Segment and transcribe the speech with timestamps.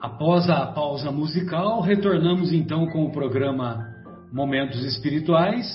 [0.00, 3.84] Após a pausa musical, retornamos então com o programa
[4.32, 5.66] Momentos Espirituais,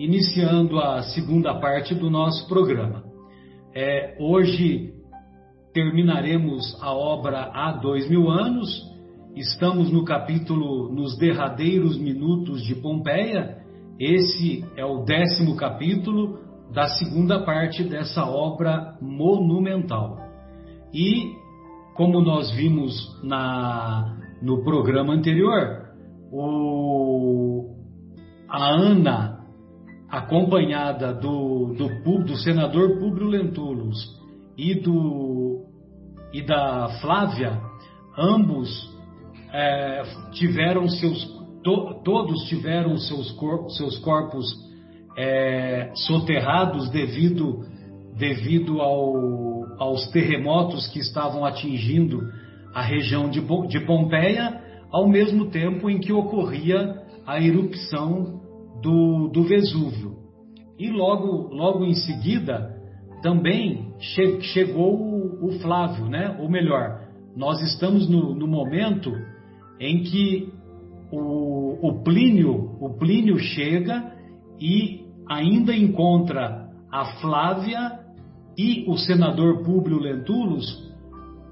[0.00, 3.04] iniciando a segunda parte do nosso programa.
[3.72, 4.94] É, hoje
[5.72, 8.68] terminaremos a obra Há Dois Mil Anos,
[9.36, 13.58] estamos no capítulo Nos Derradeiros Minutos de Pompeia,
[13.96, 16.40] esse é o décimo capítulo
[16.72, 20.18] da segunda parte dessa obra monumental.
[20.92, 21.37] E
[21.98, 25.88] como nós vimos na, no programa anterior,
[26.30, 27.74] o,
[28.48, 29.40] a Ana,
[30.08, 33.98] acompanhada do, do, do senador Públio Lentulus
[34.56, 35.66] e, do,
[36.32, 37.60] e da Flávia,
[38.16, 38.96] ambos
[39.52, 40.02] é,
[40.34, 41.24] tiveram seus,
[41.64, 44.46] to, todos tiveram seus, cor, seus corpos
[45.16, 47.66] é, soterrados devido,
[48.16, 52.20] devido ao aos terremotos que estavam atingindo
[52.74, 58.40] a região de, de Pompeia, ao mesmo tempo em que ocorria a erupção
[58.82, 60.16] do, do Vesúvio.
[60.78, 62.74] E logo, logo em seguida,
[63.22, 66.36] também che, chegou o, o, Flávio, né?
[66.40, 69.12] ou melhor, nós estamos no, no momento
[69.80, 70.52] em que
[71.10, 74.12] o, o, Plínio, o Plínio chega
[74.60, 78.07] e ainda encontra a Flávia
[78.58, 80.92] e o senador Públio Lentulus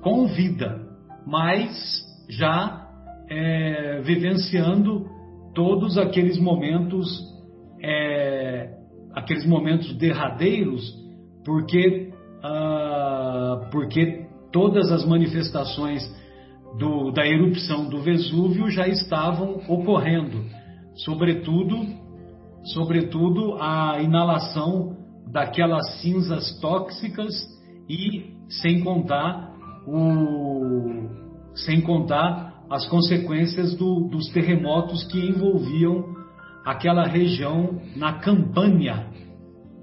[0.03, 0.85] com vida,
[1.25, 2.85] mas já
[3.31, 5.07] é, vivenciando
[5.55, 7.07] todos aqueles momentos,
[7.81, 8.75] é,
[9.15, 10.83] aqueles momentos derradeiros,
[11.45, 16.03] porque, ah, porque todas as manifestações
[16.77, 20.45] do, da erupção do Vesúvio já estavam ocorrendo,
[20.95, 21.87] sobretudo,
[22.75, 24.96] sobretudo a inalação
[25.27, 27.33] daquelas cinzas tóxicas
[27.89, 29.55] e sem contar
[29.87, 31.09] o
[31.55, 36.15] sem contar as consequências do, dos terremotos que envolviam
[36.65, 39.07] aquela região na Campânia,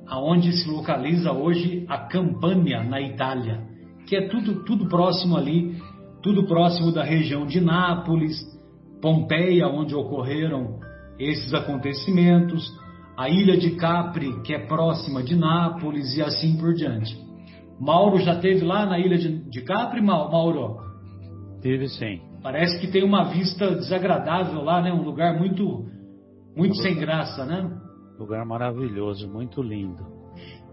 [0.07, 3.61] aonde se localiza hoje a Campânia na Itália,
[4.05, 5.77] que é tudo tudo próximo ali,
[6.21, 8.35] tudo próximo da região de Nápoles,
[9.01, 10.79] Pompeia, onde ocorreram
[11.19, 12.63] esses acontecimentos,
[13.17, 17.15] a ilha de Capri, que é próxima de Nápoles e assim por diante.
[17.79, 20.77] Mauro já teve lá na ilha de, de Capri, Mauro?
[21.61, 22.21] Teve sim.
[22.41, 24.91] Parece que tem uma vista desagradável lá, né?
[24.91, 25.85] Um lugar muito,
[26.55, 27.69] muito sem graça, né?
[28.19, 30.03] Lugar maravilhoso, muito lindo.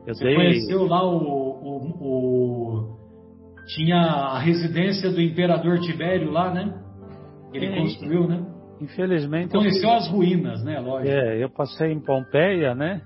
[0.07, 0.35] Eu Você dei...
[0.35, 2.97] conheceu lá o, o, o,
[3.75, 6.75] tinha a residência do imperador Tibério lá, né?
[7.53, 8.45] Ele é, construiu, né?
[8.81, 9.53] Infelizmente.
[9.53, 9.95] Conheceu eu...
[9.95, 10.81] as ruínas, né?
[10.81, 11.11] Lógico.
[11.11, 13.03] É, eu passei em Pompeia, né?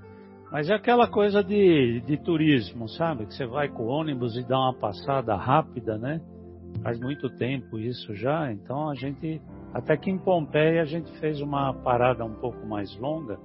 [0.53, 3.27] Mas é aquela coisa de, de turismo, sabe?
[3.27, 6.21] Que você vai com o ônibus e dá uma passada rápida, né?
[6.83, 9.41] Faz muito tempo isso já, então a gente.
[9.73, 13.37] Até que em Pompeia a gente fez uma parada um pouco mais longa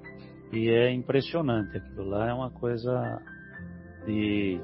[0.53, 1.77] e é impressionante.
[1.77, 3.19] Aquilo lá é uma coisa
[4.05, 4.61] de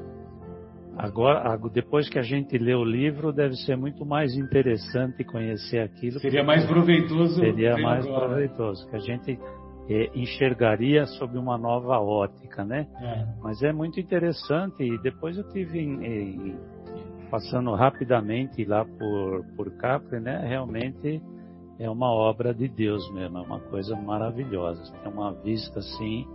[0.97, 6.19] Agora, depois que a gente lê o livro, deve ser muito mais interessante conhecer aquilo.
[6.19, 7.35] Seria mais proveitoso.
[7.35, 8.27] Seria mais agora.
[8.27, 9.39] proveitoso, que a gente
[9.89, 12.87] é, enxergaria sob uma nova ótica, né?
[13.01, 13.25] É.
[13.41, 14.83] Mas é muito interessante.
[14.83, 16.59] E depois eu tive em, em,
[17.29, 20.45] passando rapidamente lá por por Capri, né?
[20.47, 21.21] Realmente
[21.77, 24.81] é uma obra de Deus mesmo, é uma coisa maravilhosa.
[25.03, 26.25] Tem uma vista assim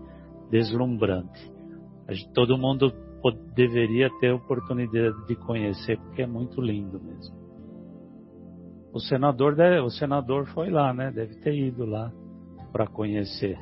[0.50, 1.50] deslumbrante.
[2.34, 2.92] Todo mundo
[3.54, 7.38] deveria ter a oportunidade de conhecer, porque é muito lindo mesmo.
[8.92, 11.12] O senador, deve, o senador foi lá, né?
[11.12, 12.10] Deve ter ido lá
[12.72, 13.56] para conhecer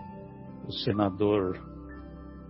[0.66, 1.58] o senador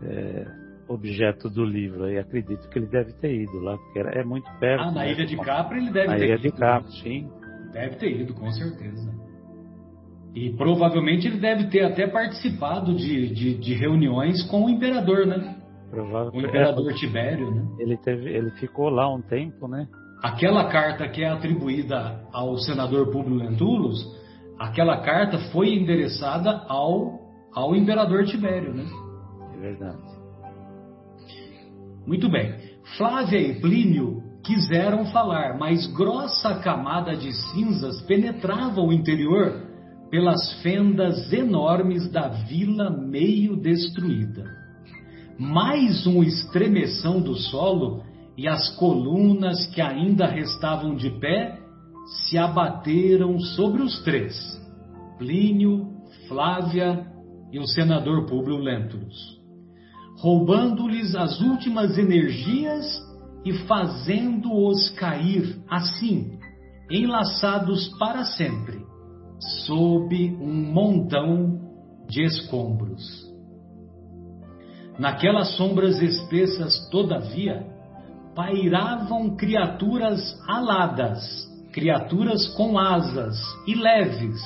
[0.03, 0.47] é,
[0.89, 2.09] objeto do livro.
[2.09, 4.83] E acredito que ele deve ter ido lá, porque é muito perto.
[4.83, 5.13] Ah, na né?
[5.13, 6.43] Ilha de Capri ele deve na ter Ilha ido.
[6.43, 7.31] de Capri, sim.
[7.73, 9.13] Deve ter ido, com certeza.
[10.35, 15.58] E provavelmente ele deve ter até participado de, de, de reuniões com o imperador, né?
[15.91, 17.67] Provável, o imperador é, Tibério, né?
[17.79, 19.89] Ele, teve, ele ficou lá um tempo, né?
[20.23, 24.05] Aquela carta que é atribuída ao senador Públio Lentulus,
[24.59, 27.21] aquela carta foi endereçada ao,
[27.55, 28.85] ao imperador Tibério, né?
[29.55, 30.03] É verdade.
[32.07, 32.55] Muito bem.
[32.97, 39.67] Flávia e Plínio quiseram falar, mas grossa camada de cinzas penetrava o interior
[40.11, 44.58] pelas fendas enormes da vila meio destruída
[45.39, 48.03] mais um estremeção do solo
[48.37, 51.57] e as colunas que ainda restavam de pé
[52.27, 54.35] se abateram sobre os três:
[55.17, 55.87] Plínio,
[56.27, 57.07] Flávia
[57.53, 59.39] e o senador Públio Lentulus,
[60.19, 62.85] roubando-lhes as últimas energias
[63.45, 66.37] e fazendo-os cair assim,
[66.91, 68.85] enlaçados para sempre,
[69.67, 71.61] sob um montão
[72.09, 73.28] de escombros.
[74.99, 77.65] Naquelas sombras espessas, todavia,
[78.35, 84.41] pairavam criaturas aladas, criaturas com asas e leves,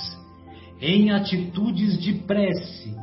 [0.80, 2.94] em atitudes de prece,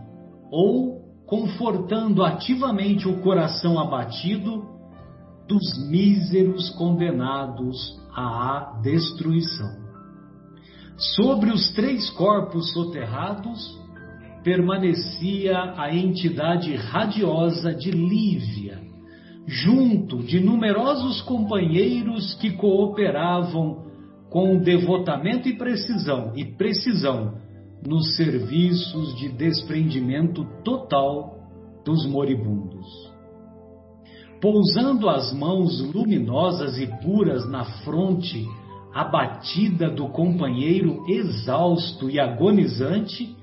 [0.51, 4.67] ou confortando ativamente o coração abatido
[5.47, 9.89] dos míseros condenados à destruição.
[11.15, 13.78] Sobre os três corpos soterrados
[14.43, 18.79] permanecia a entidade radiosa de Lívia,
[19.45, 23.85] junto de numerosos companheiros que cooperavam
[24.29, 27.33] com devotamento e precisão e precisão
[27.85, 31.39] nos serviços de desprendimento total
[31.85, 32.85] dos moribundos.
[34.41, 38.45] Pousando as mãos luminosas e puras na fronte
[38.93, 43.35] abatida do companheiro exausto e agonizante,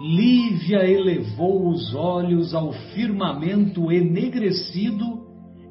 [0.00, 5.24] Lívia elevou os olhos ao firmamento enegrecido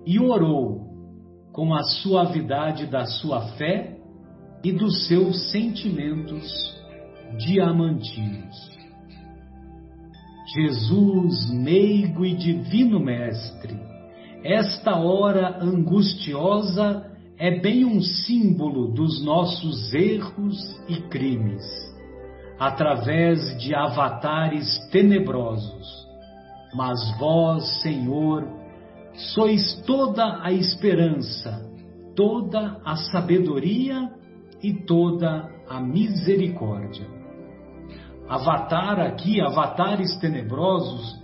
[0.06, 0.84] e orou
[1.52, 3.98] com a suavidade da sua fé
[4.64, 6.50] e dos seus sentimentos
[7.38, 8.56] diamantinos.
[10.56, 13.78] Jesus, meigo e divino Mestre,
[14.44, 21.64] esta hora angustiosa é bem um símbolo dos nossos erros e crimes,
[22.60, 26.08] através de avatares tenebrosos.
[26.74, 28.48] Mas vós, Senhor,
[29.34, 31.62] sois toda a esperança,
[32.16, 34.10] toda a sabedoria
[34.62, 37.08] e toda a misericórdia.
[38.28, 41.22] Avatar aqui, avatares tenebrosos,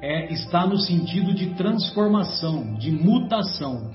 [0.00, 3.90] é, está no sentido de transformação, de mutação.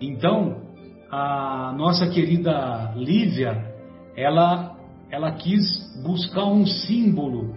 [0.00, 0.68] Então,
[1.10, 3.72] a nossa querida Lívia,
[4.16, 4.76] ela,
[5.10, 5.64] ela quis
[6.02, 7.54] buscar um símbolo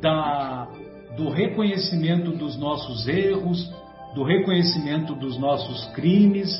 [0.00, 0.68] da,
[1.16, 3.72] do reconhecimento dos nossos erros,
[4.14, 6.50] do reconhecimento dos nossos crimes,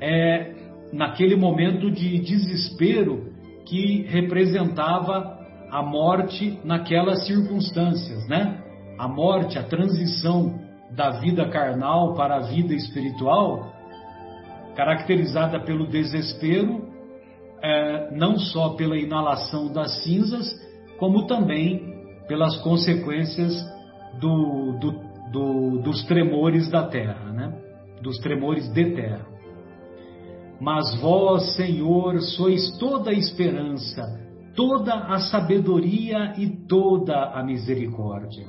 [0.00, 0.52] é,
[0.92, 3.32] naquele momento de desespero
[3.66, 5.38] que representava
[5.70, 8.62] a morte naquelas circunstâncias, né?
[8.98, 10.60] A morte, a transição
[10.92, 13.72] da vida carnal para a vida espiritual,
[14.76, 16.93] caracterizada pelo desespero,
[17.64, 20.54] é, não só pela inalação das cinzas,
[20.98, 21.94] como também
[22.28, 23.54] pelas consequências
[24.20, 24.92] do, do,
[25.32, 27.58] do, dos tremores da terra, né?
[28.02, 29.26] dos tremores de terra.
[30.60, 34.02] Mas vós, Senhor, sois toda a esperança,
[34.54, 38.46] toda a sabedoria e toda a misericórdia.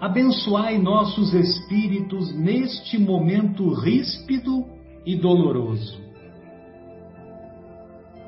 [0.00, 4.64] Abençoai nossos espíritos neste momento ríspido
[5.04, 6.07] e doloroso.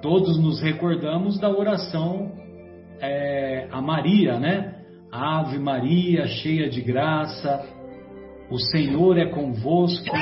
[0.03, 2.33] Todos nos recordamos da oração
[3.01, 4.77] é, a Maria, né?
[5.13, 7.67] Ave Maria, cheia de graça,
[8.51, 10.15] o Senhor é convosco.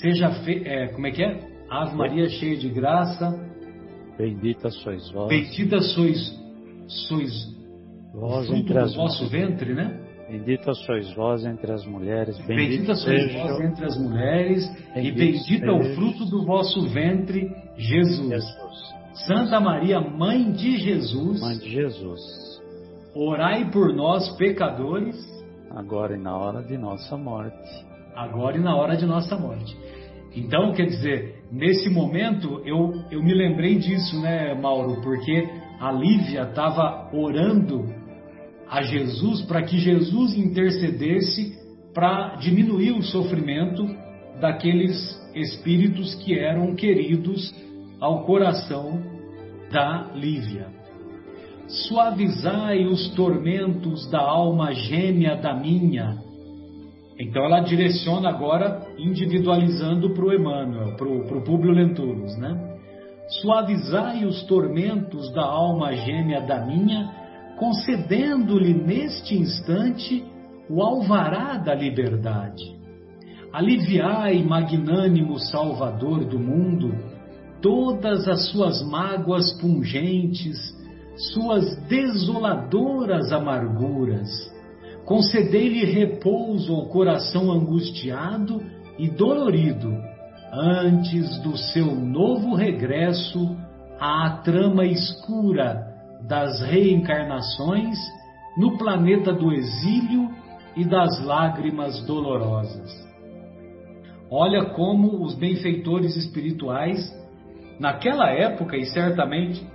[0.00, 0.62] Seja fe...
[0.66, 1.40] é, como é que é?
[1.70, 3.38] Ave Maria, cheia de graça.
[4.18, 5.28] Bendita sois vós.
[5.28, 6.38] Bendita sois,
[7.08, 7.32] sois
[8.12, 9.98] vós entre as vosso ventre, né?
[10.30, 12.38] Bendita sois vós entre as mulheres.
[12.46, 14.64] Bendita sois vós entre as mulheres
[14.94, 18.28] e bendito é o fruto do vosso ventre, Jesus.
[18.28, 19.26] Jesus.
[19.26, 21.40] Santa Maria, Mãe de Jesus.
[21.40, 22.50] Mãe de Jesus
[23.14, 25.16] Orai por nós, pecadores,
[25.70, 27.86] agora e na hora de nossa morte.
[28.14, 29.76] Agora e na hora de nossa morte.
[30.36, 35.00] Então, quer dizer, nesse momento eu, eu me lembrei disso, né, Mauro?
[35.02, 35.48] Porque
[35.80, 37.84] a Lívia estava orando
[38.68, 41.58] a Jesus para que Jesus intercedesse
[41.92, 43.84] para diminuir o sofrimento
[44.40, 44.94] daqueles
[45.34, 47.52] espíritos que eram queridos
[48.00, 49.00] ao coração
[49.70, 50.80] da Lívia
[51.70, 56.18] suavizai os tormentos da alma gêmea da minha.
[57.18, 62.78] Então ela direciona agora, individualizando para o Emmanuel, para o Públio Lentulus, né?
[63.40, 67.14] Suavizai os tormentos da alma gêmea da minha,
[67.56, 70.24] concedendo-lhe neste instante
[70.68, 72.80] o alvará da liberdade.
[73.52, 76.92] Aliviai, magnânimo Salvador do mundo,
[77.60, 80.58] todas as suas mágoas pungentes,
[81.32, 84.28] suas desoladoras amarguras.
[85.04, 88.62] Concedei-lhe repouso ao coração angustiado
[88.98, 89.92] e dolorido,
[90.52, 93.56] antes do seu novo regresso
[93.98, 95.86] à trama escura
[96.26, 97.98] das reencarnações
[98.56, 100.30] no planeta do exílio
[100.76, 102.90] e das lágrimas dolorosas.
[104.30, 107.19] Olha como os benfeitores espirituais
[107.80, 109.66] naquela época, e certamente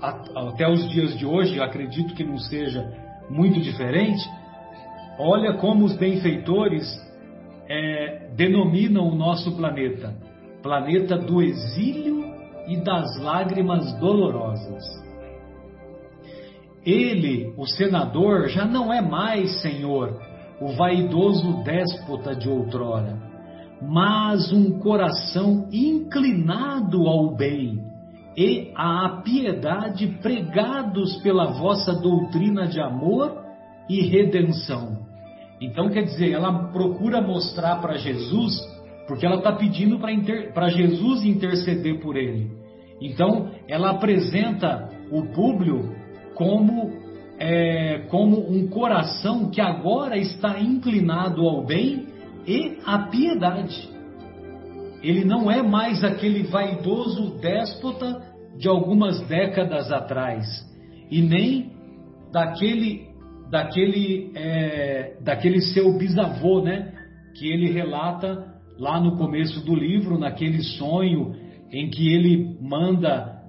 [0.00, 2.82] até os dias de hoje, acredito que não seja
[3.30, 4.28] muito diferente,
[5.18, 6.84] olha como os benfeitores
[7.68, 10.14] é, denominam o nosso planeta:
[10.62, 12.24] planeta do exílio
[12.66, 14.82] e das lágrimas dolorosas.
[16.84, 20.20] Ele, o senador, já não é mais senhor,
[20.60, 23.16] o vaidoso déspota de outrora,
[23.88, 27.82] mas um coração inclinado ao bem
[28.36, 33.42] e à piedade pregados pela vossa doutrina de amor
[33.88, 34.98] e redenção.
[35.60, 38.52] Então, quer dizer, ela procura mostrar para Jesus,
[39.06, 40.52] porque ela está pedindo para inter...
[40.70, 42.50] Jesus interceder por ele.
[43.00, 45.94] Então, ela apresenta o público
[46.34, 46.90] como,
[47.38, 52.11] é, como um coração que agora está inclinado ao bem
[52.46, 53.88] e à piedade.
[55.02, 58.22] Ele não é mais aquele vaidoso déspota
[58.56, 60.46] de algumas décadas atrás,
[61.10, 61.72] e nem
[62.32, 63.08] daquele,
[63.50, 66.92] daquele, é, daquele seu bisavô, né?
[67.34, 71.34] Que ele relata lá no começo do livro, naquele sonho
[71.72, 73.42] em que ele manda,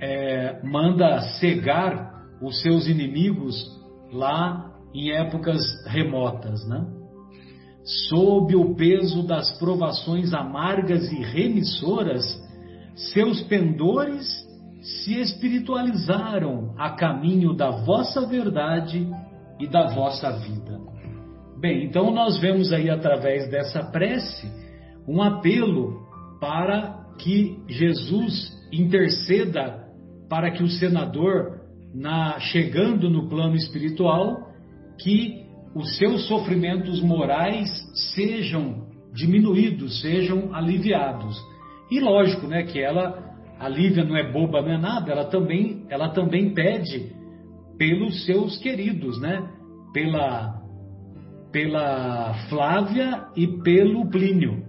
[0.00, 3.54] é, manda cegar os seus inimigos
[4.12, 6.95] lá em épocas remotas, né?
[8.08, 12.24] Sob o peso das provações amargas e remissoras,
[13.12, 14.26] seus pendores
[14.80, 19.08] se espiritualizaram a caminho da vossa verdade
[19.60, 20.80] e da vossa vida.
[21.58, 24.50] Bem, então nós vemos aí através dessa prece
[25.06, 26.04] um apelo
[26.40, 29.86] para que Jesus interceda
[30.28, 31.60] para que o senador,
[31.94, 34.50] na, chegando no plano espiritual,
[34.98, 35.45] que
[35.76, 37.68] os seus sofrimentos morais
[38.14, 41.36] sejam diminuídos, sejam aliviados.
[41.90, 43.22] E lógico, né, que ela,
[43.60, 47.12] a Lívia não é boba, não é nada, ela também, ela também pede
[47.76, 49.46] pelos seus queridos, né?
[49.92, 50.62] Pela,
[51.52, 54.64] pela Flávia e pelo Plínio.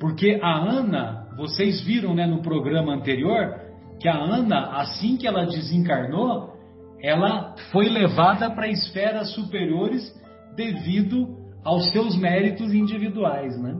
[0.00, 3.60] Porque a Ana, vocês viram né, no programa anterior,
[4.00, 6.52] que a Ana, assim que ela desencarnou,
[7.00, 10.20] ela foi levada para esferas superiores
[10.54, 13.74] devido aos seus méritos individuais, né?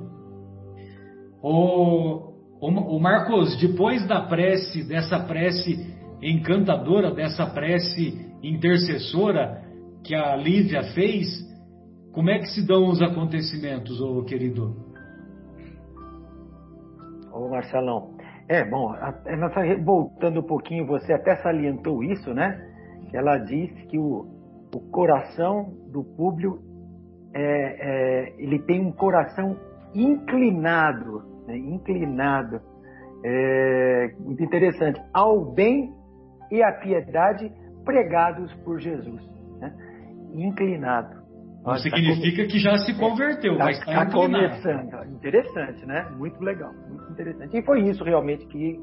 [1.42, 9.62] O, o, o Marcos, depois da prece, dessa prece encantadora, dessa prece intercessora
[10.04, 11.26] que a Lívia fez,
[12.12, 14.76] como é que se dão os acontecimentos, ô querido?
[17.32, 18.14] Ô Marcelão,
[18.48, 18.94] é bom,
[19.84, 22.60] voltando um pouquinho, você até salientou isso, né?
[23.12, 24.26] Ela disse que o,
[24.74, 26.58] o coração do Públio
[27.34, 29.56] é, é, ele tem um coração
[29.94, 31.56] inclinado, né?
[31.56, 32.60] inclinado,
[33.24, 35.92] é, muito interessante, ao bem
[36.50, 37.52] e à piedade
[37.84, 39.22] pregados por Jesus,
[39.60, 39.72] né?
[40.32, 41.22] inclinado.
[41.64, 45.14] Não significa tá que já se converteu, tá, mas está tá começando.
[45.14, 46.10] Interessante, né?
[46.16, 47.56] Muito legal, muito interessante.
[47.56, 48.80] E foi isso realmente que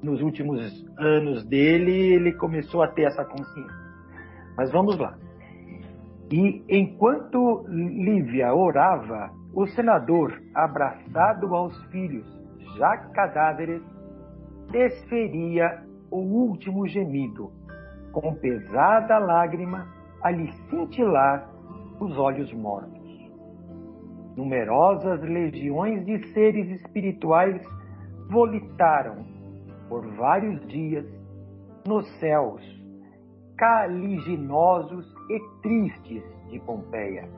[0.00, 0.60] nos últimos
[0.96, 3.74] anos dele ele começou a ter essa consciência.
[4.56, 5.18] Mas vamos lá.
[6.32, 12.26] E enquanto Lívia orava, o senador, abraçado aos filhos,
[12.76, 13.82] já cadáveres,
[14.70, 17.50] desferia o último gemido,
[18.12, 19.88] com pesada lágrima
[20.22, 21.50] a lhe cintilar
[21.98, 23.00] os olhos mortos.
[24.36, 27.60] Numerosas legiões de seres espirituais
[28.28, 29.24] volitaram
[29.88, 31.04] por vários dias
[31.84, 32.62] nos céus
[33.60, 37.28] caliginosos e tristes de Pompeia.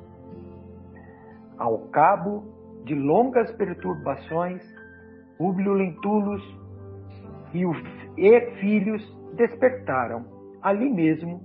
[1.58, 2.42] Ao cabo
[2.84, 4.62] de longas perturbações,
[5.36, 6.42] Públio Lentulus
[7.52, 7.72] e, o,
[8.16, 9.02] e filhos
[9.34, 10.24] despertaram
[10.62, 11.40] ali mesmo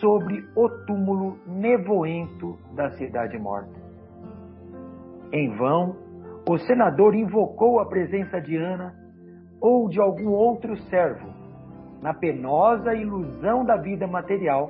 [0.00, 3.78] sobre o túmulo nevoento da cidade morta.
[5.32, 5.96] Em vão,
[6.48, 8.94] o senador invocou a presença de Ana
[9.60, 11.28] ou de algum outro servo
[12.02, 14.68] na penosa ilusão da vida material,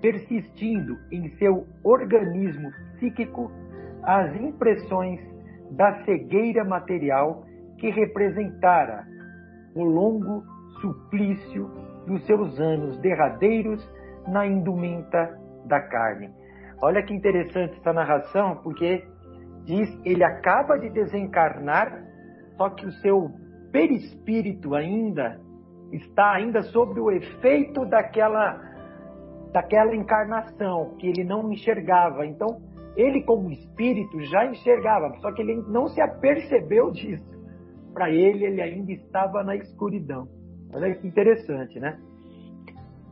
[0.00, 3.50] persistindo em seu organismo psíquico
[4.02, 5.20] as impressões
[5.72, 7.44] da cegueira material
[7.78, 9.06] que representara
[9.74, 10.42] o longo
[10.80, 11.70] suplício
[12.06, 13.86] dos seus anos derradeiros
[14.26, 16.30] na indumenta da carne.
[16.80, 19.04] Olha que interessante essa narração, porque
[19.64, 22.02] diz ele acaba de desencarnar,
[22.56, 23.30] só que o seu
[23.72, 25.40] perispírito ainda
[25.92, 28.67] está ainda sobre o efeito daquela
[29.52, 32.26] daquela encarnação que ele não enxergava.
[32.26, 32.60] Então,
[32.96, 37.38] ele como espírito já enxergava, só que ele não se apercebeu disso.
[37.94, 40.28] para ele, ele ainda estava na escuridão.
[40.72, 41.98] Olha que interessante, né?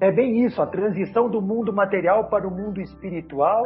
[0.00, 3.64] É bem isso, a transição do mundo material para o mundo espiritual,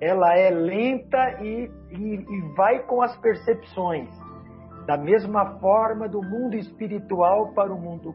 [0.00, 4.08] ela é lenta e, e, e vai com as percepções.
[4.86, 8.14] Da mesma forma, do mundo espiritual para o mundo,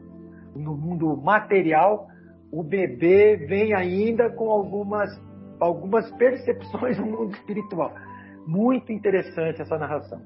[0.56, 2.08] no mundo material,
[2.54, 5.10] o bebê vem ainda com algumas,
[5.58, 7.92] algumas percepções no mundo espiritual.
[8.46, 10.20] Muito interessante essa narração.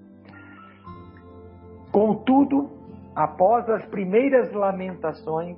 [1.90, 2.70] Contudo,
[3.16, 5.56] após as primeiras lamentações,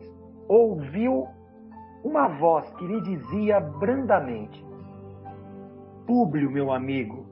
[0.48, 1.26] ouviu
[2.04, 4.64] uma voz que lhe dizia brandamente:
[6.06, 7.26] Públio, meu amigo,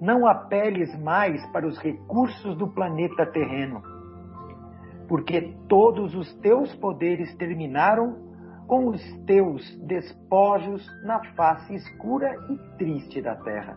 [0.00, 3.82] não apeles mais para os recursos do planeta terreno,
[5.06, 8.29] porque todos os teus poderes terminaram
[8.70, 13.76] com os teus despojos na face escura e triste da terra.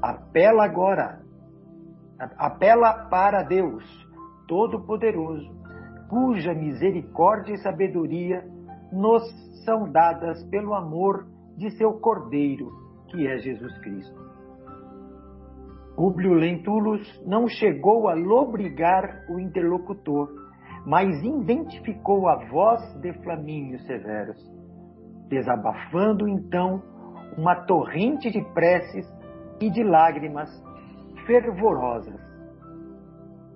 [0.00, 1.20] Apela agora,
[2.38, 3.84] apela para Deus
[4.48, 5.52] Todo-Poderoso,
[6.08, 8.42] cuja misericórdia e sabedoria
[8.90, 9.22] nos
[9.66, 11.26] são dadas pelo amor
[11.58, 12.72] de seu Cordeiro,
[13.08, 14.18] que é Jesus Cristo.
[15.94, 20.30] Públio Lentulus não chegou a lobrigar o interlocutor,
[20.86, 24.38] mas identificou a voz de Flamínio Severus,
[25.28, 26.82] desabafando então
[27.36, 29.06] uma torrente de preces
[29.60, 30.50] e de lágrimas
[31.26, 32.18] fervorosas.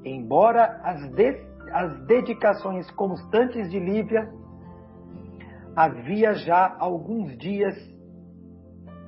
[0.04, 1.40] Embora as, de,
[1.72, 4.30] as dedicações constantes de Lívia
[5.74, 7.74] havia já alguns dias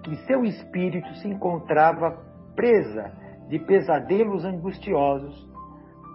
[0.03, 3.13] que seu espírito se encontrava presa
[3.49, 5.49] de pesadelos angustiosos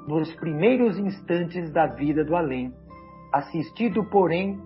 [0.07, 2.73] nos primeiros instantes da vida do além,
[3.33, 4.59] assistido, porém,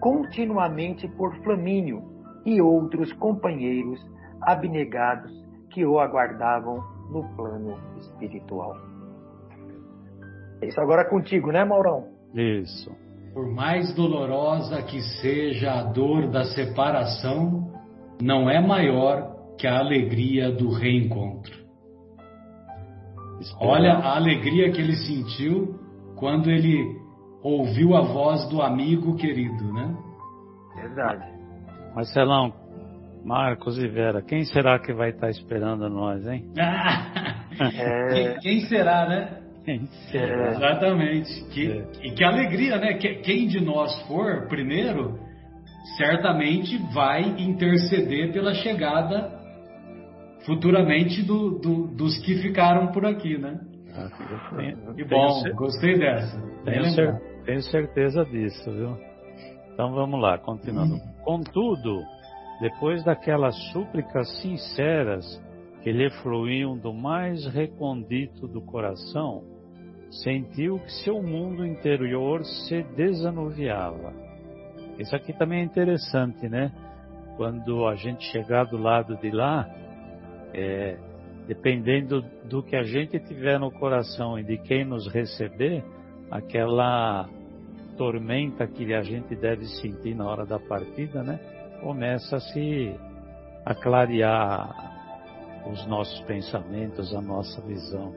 [0.00, 2.02] continuamente por Flamínio
[2.44, 4.00] e outros companheiros
[4.42, 5.32] abnegados
[5.70, 8.74] que o aguardavam no plano espiritual.
[10.62, 12.08] Isso agora é contigo, né, Maurão?
[12.34, 12.90] Isso.
[13.34, 17.70] Por mais dolorosa que seja a dor da separação,
[18.22, 21.65] não é maior que a alegria do reencontro.
[23.60, 25.78] Olha a alegria que ele sentiu
[26.16, 26.82] quando ele
[27.42, 29.94] ouviu a voz do amigo querido, né?
[30.74, 31.24] Verdade.
[31.94, 32.52] Marcelão,
[33.24, 36.44] Marcos e Vera, quem será que vai estar esperando nós, hein?
[37.60, 38.08] é...
[38.10, 39.42] quem, quem será, né?
[39.68, 41.44] É, exatamente.
[41.50, 42.06] Que, é.
[42.06, 42.94] E que alegria, né?
[42.94, 45.18] Que, quem de nós for primeiro,
[45.96, 49.35] certamente vai interceder pela chegada
[50.46, 53.60] futuramente do, do, dos que ficaram por aqui, né?
[53.92, 54.08] Ah,
[54.96, 56.40] e bom, gostei dessa.
[56.64, 58.96] Tenho, cer tenho, certeza disso, viu?
[59.72, 60.94] Então vamos lá, continuando.
[60.94, 61.00] Hum.
[61.24, 62.02] Contudo,
[62.60, 65.24] depois daquelas súplicas sinceras
[65.82, 69.42] que lhe fluíam do mais recondito do coração,
[70.10, 74.12] sentiu que seu mundo interior se desanuviava.
[74.98, 76.72] Isso aqui também é interessante, né?
[77.36, 79.68] Quando a gente chegar do lado de lá,
[80.52, 80.96] é,
[81.46, 85.84] dependendo do que a gente tiver no coração e de quem nos receber,
[86.30, 87.28] aquela
[87.96, 91.38] tormenta que a gente deve sentir na hora da partida, né?
[91.80, 92.94] Começa a se
[93.64, 94.96] a clarear
[95.70, 98.14] os nossos pensamentos, a nossa visão.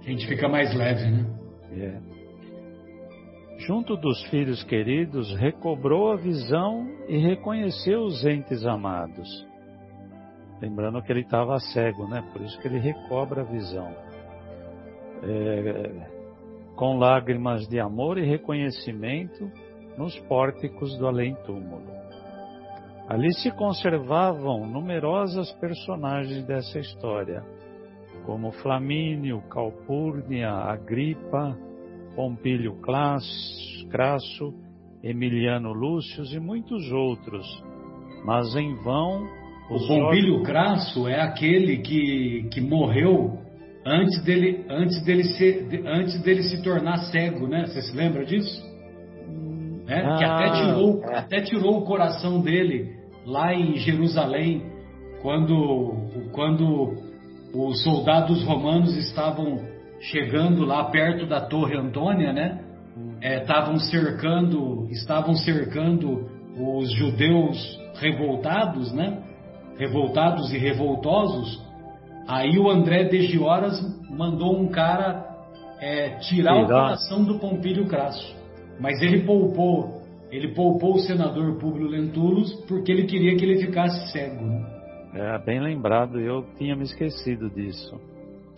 [0.00, 1.26] A gente fica mais leve, né?
[1.72, 2.22] É.
[3.58, 9.28] Junto dos filhos queridos, recobrou a visão e reconheceu os entes amados.
[10.62, 12.22] Lembrando que ele estava cego, né?
[12.32, 13.92] Por isso que ele recobra a visão.
[15.24, 16.22] É,
[16.76, 19.50] com lágrimas de amor e reconhecimento
[19.98, 21.90] nos pórticos do além-túmulo.
[23.08, 27.44] Ali se conservavam numerosas personagens dessa história
[28.24, 31.58] como Flamínio, Calpurnia, Agripa,
[32.14, 34.54] Pompílio Crasso,
[35.02, 37.46] Emiliano Lúcio e muitos outros.
[38.24, 39.41] Mas em vão.
[39.74, 43.38] O Pompílio Crasso é aquele que, que morreu
[43.86, 47.66] antes dele, antes, dele se, antes dele se tornar cego, né?
[47.66, 48.62] Você se lembra disso?
[49.88, 51.18] É, ah, que até tirou, é.
[51.18, 54.62] até tirou o coração dele lá em Jerusalém,
[55.22, 55.94] quando,
[56.32, 56.94] quando
[57.54, 59.60] os soldados romanos estavam
[60.00, 62.60] chegando lá perto da Torre Antônia, né?
[63.22, 69.31] Estavam é, cercando, estavam cercando os judeus revoltados, né?
[69.78, 71.60] Revoltados e revoltosos.
[72.28, 73.80] Aí o André de Gioras
[74.10, 75.32] mandou um cara
[75.80, 78.36] é, tirar o coração do Pompílio Crasso,
[78.78, 84.12] mas ele poupou, ele poupou o senador Públio Lentulus porque ele queria que ele ficasse
[84.12, 84.44] cego.
[84.44, 84.64] Né?
[85.14, 88.00] É, bem lembrado, eu tinha me esquecido disso.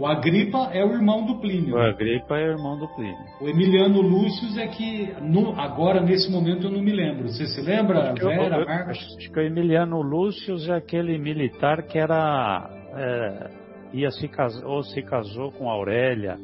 [0.01, 1.77] O Agripa é o irmão do Plínio.
[1.77, 3.17] O Agripa é o irmão do Plínio.
[3.41, 7.29] O Emiliano Lúcio é que no, agora, nesse momento, eu não me lembro.
[7.29, 9.17] Você se lembra, acho Vera, eu, Marcos?
[9.17, 12.69] Acho que o Emiliano Lúcio é aquele militar que era...
[12.97, 13.51] É,
[13.93, 16.37] ia se casar, ou se casou com Aurélia.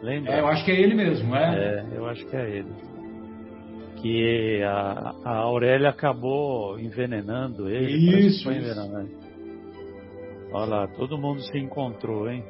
[0.00, 0.32] Lembra?
[0.32, 1.58] É, eu acho que é ele mesmo, é?
[1.58, 2.72] É, eu acho que é ele.
[4.00, 8.26] Que a, a Aurélia acabou envenenando ele.
[8.26, 9.21] Isso, isso.
[10.52, 12.44] Olha lá, todo mundo se encontrou, hein?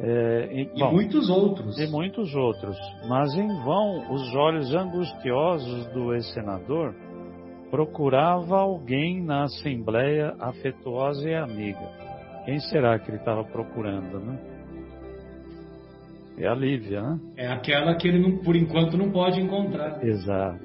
[0.00, 1.78] É, e, e bom, muitos outros.
[1.78, 2.76] E muitos outros.
[3.08, 6.94] Mas em vão, os olhos angustiosos do ex-senador
[7.70, 11.88] procurava alguém na assembleia afetuosa e amiga.
[12.44, 14.38] Quem será que ele estava procurando, né?
[16.38, 17.20] É a Lívia, né?
[17.36, 20.04] É aquela que ele, não, por enquanto, não pode encontrar.
[20.04, 20.58] Exato.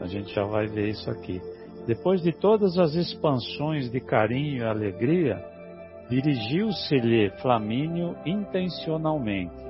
[0.00, 1.40] A gente já vai ver isso aqui.
[1.86, 5.44] Depois de todas as expansões de carinho e alegria,
[6.08, 9.62] dirigiu-se-lhe Flamínio intencionalmente.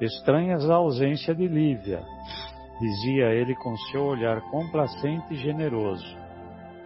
[0.00, 2.02] Estranhas a ausência de Lívia,
[2.80, 6.16] dizia ele com seu olhar complacente e generoso,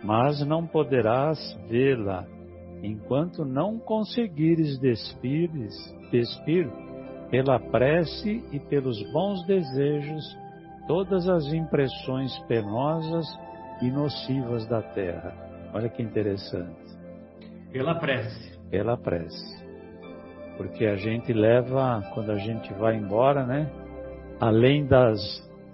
[0.02, 2.26] mas não poderás vê-la
[2.82, 5.50] enquanto não conseguires despir,
[6.10, 6.68] despir
[7.30, 10.24] pela prece e pelos bons desejos
[10.86, 13.26] todas as impressões penosas
[13.84, 15.34] e nocivas da terra.
[15.74, 16.74] Olha que interessante.
[17.70, 18.58] Pela prece.
[18.70, 19.62] Pela prece.
[20.56, 23.70] Porque a gente leva, quando a gente vai embora, né?
[24.40, 25.20] Além das,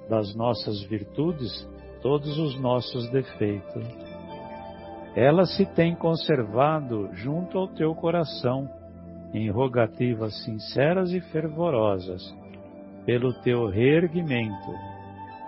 [0.08, 1.68] das nossas virtudes,
[2.02, 3.84] todos os nossos defeitos.
[5.14, 8.68] Ela se tem conservado junto ao teu coração,
[9.32, 12.22] em rogativas sinceras e fervorosas,
[13.06, 14.90] pelo teu reerguimento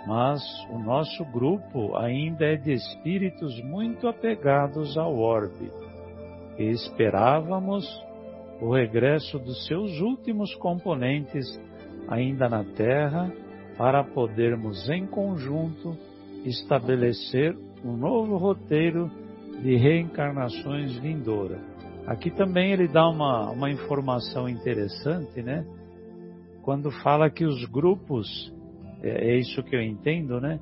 [0.07, 5.71] mas o nosso grupo ainda é de espíritos muito apegados ao orbe.
[6.59, 7.87] E esperávamos
[8.61, 11.47] o regresso dos seus últimos componentes
[12.09, 13.33] ainda na Terra
[13.77, 15.97] para podermos em conjunto
[16.45, 19.11] estabelecer um novo roteiro
[19.63, 21.59] de reencarnações vindoura.
[22.07, 25.65] Aqui também ele dá uma, uma informação interessante, né?
[26.63, 28.53] Quando fala que os grupos
[29.03, 30.61] é, é isso que eu entendo, né?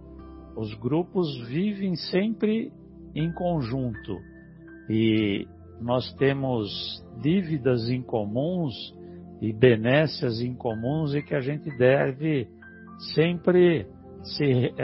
[0.56, 2.72] Os grupos vivem sempre
[3.14, 4.18] em conjunto
[4.88, 5.46] e
[5.80, 6.68] nós temos
[7.20, 8.74] dívidas em comuns
[9.40, 12.48] e benécias em comuns e que a gente deve
[13.14, 13.86] sempre
[14.22, 14.74] se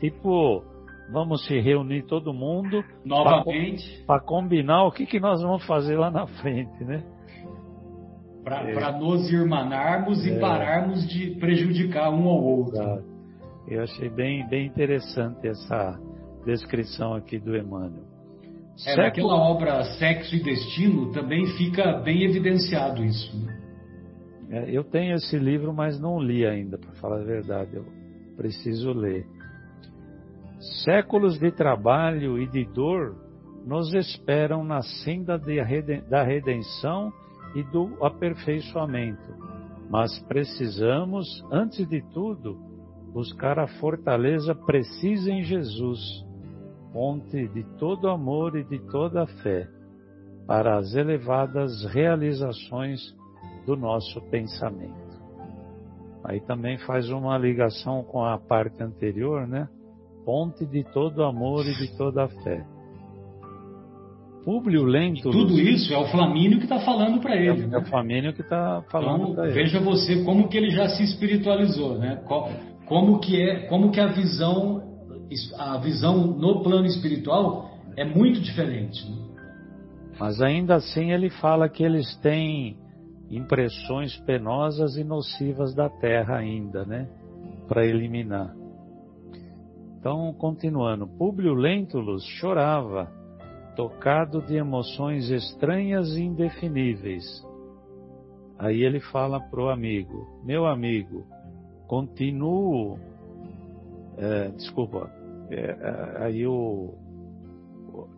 [0.00, 0.62] tipo
[1.10, 6.10] vamos se reunir todo mundo novamente para combinar o que, que nós vamos fazer lá
[6.10, 7.02] na frente, né?
[8.44, 8.98] Para é.
[8.98, 10.28] nos irmanarmos é.
[10.28, 12.74] e pararmos de prejudicar um ao outro.
[12.74, 13.14] Exato.
[13.66, 15.98] Eu achei bem, bem interessante essa
[16.44, 18.04] descrição aqui do Emmanuel.
[18.86, 18.96] É.
[18.96, 23.34] Naquela obra Sexo e Destino também fica bem evidenciado isso.
[23.38, 23.64] Né?
[24.50, 27.76] É, eu tenho esse livro, mas não li ainda, para falar a verdade.
[27.76, 27.86] Eu
[28.36, 29.26] preciso ler.
[30.84, 33.16] Séculos de trabalho e de dor
[33.64, 37.12] nos esperam na senda da redenção
[37.54, 39.34] e do aperfeiçoamento,
[39.90, 42.58] mas precisamos, antes de tudo,
[43.12, 46.00] buscar a fortaleza precisa em Jesus,
[46.92, 49.68] fonte de todo amor e de toda fé,
[50.46, 53.00] para as elevadas realizações
[53.64, 55.04] do nosso pensamento.
[56.24, 59.68] Aí também faz uma ligação com a parte anterior, né?
[60.24, 62.66] Ponte de todo amor e de toda fé.
[64.44, 65.34] Públio Lentulus.
[65.34, 67.62] Tudo isso é o Flamínio que está falando para ele.
[67.62, 67.76] É, né?
[67.76, 69.54] é, o Flamínio que está falando então, para ele.
[69.54, 72.22] Veja você como que ele já se espiritualizou, né?
[72.86, 74.82] Como que é, como que a visão,
[75.58, 79.10] a visão no plano espiritual é muito diferente.
[79.10, 79.16] Né?
[80.20, 82.76] Mas ainda assim ele fala que eles têm
[83.30, 87.08] impressões penosas e nocivas da Terra ainda, né?
[87.66, 88.54] Para eliminar.
[89.98, 93.10] Então, continuando, Públio Lentulus chorava
[93.74, 97.24] tocado de emoções estranhas e indefiníveis.
[98.58, 101.26] Aí ele fala pro amigo: Meu amigo,
[101.86, 102.98] continuo.
[104.16, 105.10] É, desculpa,
[105.50, 106.94] é, é, aí o.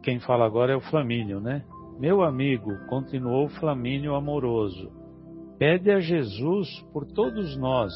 [0.03, 1.65] Quem fala agora é o Flamínio, né?
[1.99, 4.91] Meu amigo, continuou Flamínio amoroso,
[5.59, 7.93] pede a Jesus por todos nós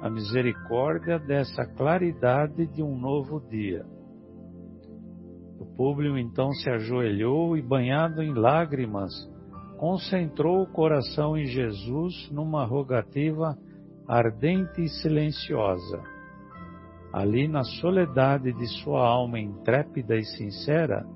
[0.00, 3.84] a misericórdia dessa claridade de um novo dia.
[5.64, 9.12] Públio então se ajoelhou e, banhado em lágrimas,
[9.78, 13.56] concentrou o coração em Jesus numa rogativa
[14.06, 16.02] ardente e silenciosa.
[17.12, 21.06] Ali, na soledade de sua alma intrépida e sincera,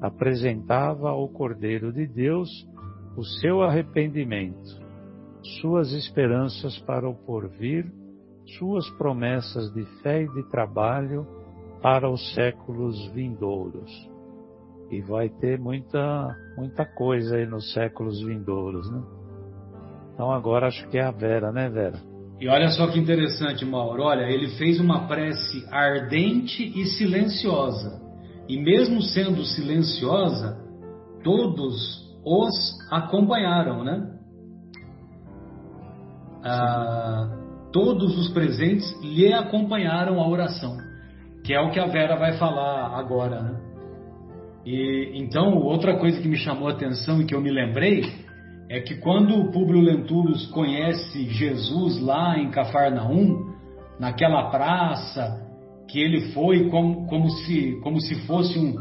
[0.00, 2.48] apresentava ao Cordeiro de Deus
[3.16, 4.80] o seu arrependimento,
[5.60, 7.92] suas esperanças para o porvir,
[8.58, 11.26] suas promessas de fé e de trabalho
[11.82, 13.90] para os séculos vindouros.
[14.90, 19.02] E vai ter muita, muita coisa aí nos séculos vindouros, né?
[20.14, 21.98] Então agora acho que é a Vera, né, Vera?
[22.40, 24.02] E olha só que interessante, Mauro.
[24.02, 28.00] Olha, ele fez uma prece ardente e silenciosa.
[28.48, 30.58] E mesmo sendo silenciosa,
[31.22, 32.52] todos os
[32.90, 34.08] acompanharam, né?
[36.44, 37.38] Ah,
[37.72, 40.76] todos os presentes lhe acompanharam a oração,
[41.44, 43.60] que é o que a Vera vai falar agora, né?
[44.64, 48.04] E então outra coisa que me chamou a atenção e que eu me lembrei
[48.68, 53.52] é que quando o Públio Lentulus conhece Jesus lá em Cafarnaum,
[53.98, 55.42] naquela praça
[55.88, 58.74] que ele foi como, como se como se fosse um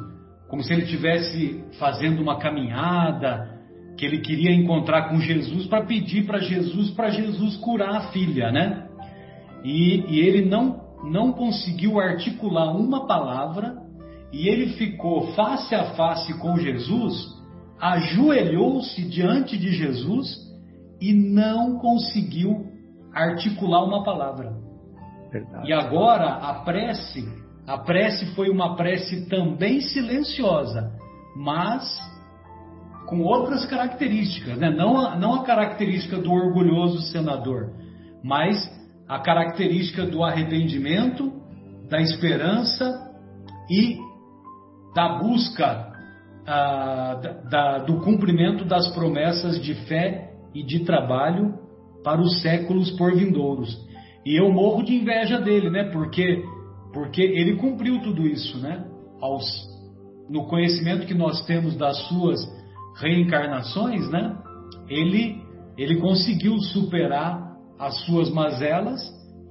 [0.48, 3.60] como se ele tivesse fazendo uma caminhada,
[3.98, 8.52] que ele queria encontrar com Jesus para pedir para Jesus para Jesus curar a filha,
[8.52, 8.88] né?
[9.64, 13.78] E, e ele não não conseguiu articular uma palavra
[14.32, 17.14] e ele ficou face a face com Jesus,
[17.80, 20.38] ajoelhou-se diante de Jesus
[21.02, 22.66] e não conseguiu
[23.14, 24.54] articular uma palavra.
[25.32, 25.70] Verdade.
[25.70, 30.92] E agora a prece a prece foi uma prece também silenciosa,
[31.36, 31.84] mas
[33.08, 34.70] com outras características, né?
[34.70, 37.72] não, a, não a característica do orgulhoso senador,
[38.24, 38.58] mas
[39.12, 41.34] a característica do arrependimento,
[41.90, 43.12] da esperança
[43.70, 43.98] e
[44.96, 45.92] da busca
[46.48, 47.20] ah,
[47.50, 51.56] da, do cumprimento das promessas de fé e de trabalho
[52.06, 53.78] para os séculos por vindouros.
[54.26, 55.92] E eu morro de inveja dele, né?
[55.92, 56.46] Porque
[56.94, 58.86] porque ele cumpriu tudo isso, né?
[59.20, 59.46] Aos,
[60.30, 62.40] no conhecimento que nós temos das suas
[62.96, 64.38] reencarnações, né?
[64.88, 65.42] Ele,
[65.78, 67.51] ele conseguiu superar
[67.82, 69.02] as suas mazelas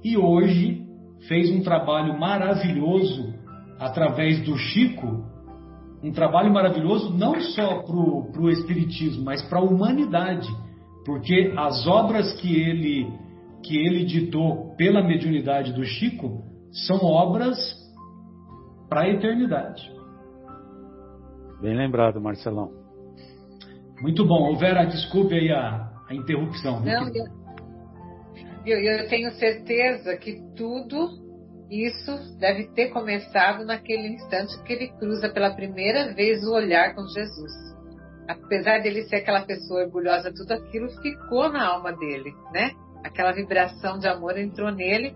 [0.01, 0.81] e hoje
[1.27, 3.33] fez um trabalho maravilhoso
[3.77, 5.25] através do Chico,
[6.01, 10.47] um trabalho maravilhoso não só para o Espiritismo, mas para a humanidade,
[11.05, 13.11] porque as obras que ele,
[13.63, 16.41] que ele ditou pela mediunidade do Chico
[16.71, 17.57] são obras
[18.87, 19.91] para a eternidade.
[21.61, 22.71] Bem lembrado, Marcelão.
[24.01, 24.55] Muito bom.
[24.55, 26.79] Vera, desculpe aí a, a interrupção.
[26.79, 27.40] Não, eu,
[28.65, 31.21] eu tenho certeza que tudo
[31.69, 37.07] isso deve ter começado naquele instante que ele cruza pela primeira vez o olhar com
[37.07, 37.51] Jesus.
[38.27, 42.71] Apesar dele ser aquela pessoa orgulhosa, tudo aquilo ficou na alma dele, né?
[43.03, 45.15] Aquela vibração de amor entrou nele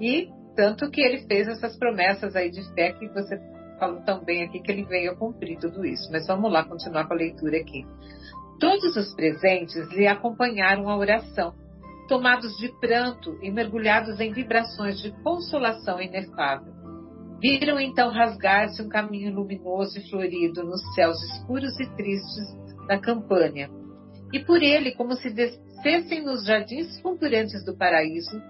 [0.00, 3.36] e tanto que ele fez essas promessas aí de fé que você
[3.78, 6.10] falou também aqui que ele veio cumprir tudo isso.
[6.12, 7.84] Mas vamos lá continuar com a leitura aqui.
[8.60, 11.54] Todos os presentes lhe acompanharam a oração,
[12.08, 16.72] tomados de pranto e mergulhados em vibrações de consolação inefável.
[17.40, 23.68] Viram então rasgar-se um caminho luminoso e florido nos céus escuros e tristes da campanha.
[24.32, 28.40] E por ele, como se descessem nos jardins fulgurantes do paraíso,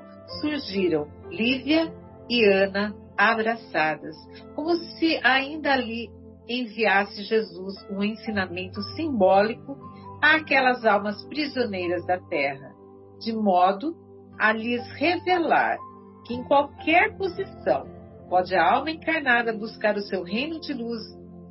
[0.40, 1.92] surgiram Lívia
[2.28, 4.16] e Ana abraçadas,
[4.54, 6.08] como se ainda ali
[6.48, 9.76] enviasse Jesus um ensinamento simbólico
[10.22, 12.73] àquelas almas prisioneiras da terra,
[13.20, 13.94] de modo
[14.38, 15.78] a lhes revelar
[16.26, 17.86] que em qualquer posição
[18.28, 21.00] pode a alma encarnada buscar o seu reino de luz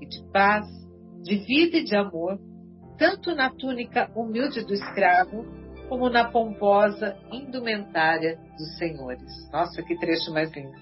[0.02, 0.68] e de paz,
[1.22, 2.40] de vida e de amor,
[2.98, 5.46] tanto na túnica humilde do escravo,
[5.88, 9.50] como na pomposa indumentária dos senhores.
[9.52, 10.74] Nossa, que trecho mais lindo.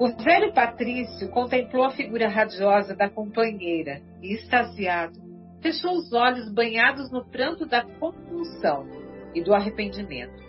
[0.00, 5.20] O velho Patrício contemplou a figura radiosa da companheira e, extasiado,
[5.60, 9.01] fechou os olhos banhados no pranto da compulsão
[9.34, 10.42] e do arrependimento.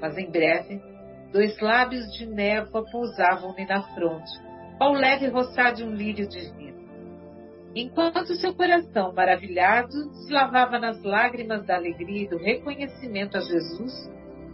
[0.00, 0.80] Mas em breve,
[1.32, 4.30] dois lábios de névoa pousavam-lhe na fronte,
[4.78, 6.68] ao leve roçar de um lírio divino
[7.74, 14.10] enquanto seu coração maravilhado se lavava nas lágrimas da alegria e do reconhecimento a Jesus,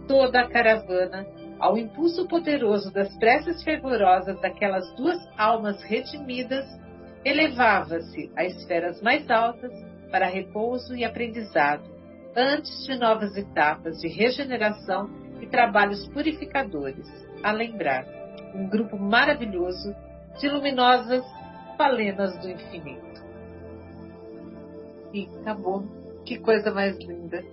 [0.07, 1.25] toda a caravana,
[1.59, 6.65] ao impulso poderoso das preces fervorosas daquelas duas almas redimidas,
[7.23, 9.71] elevava-se a esferas mais altas
[10.11, 11.83] para repouso e aprendizado,
[12.35, 15.09] antes de novas etapas de regeneração
[15.41, 17.07] e trabalhos purificadores,
[17.43, 18.05] a lembrar
[18.53, 19.95] um grupo maravilhoso
[20.39, 21.23] de luminosas
[21.77, 23.15] palenas do infinito
[25.15, 25.83] e acabou.
[26.25, 27.43] Que coisa mais linda.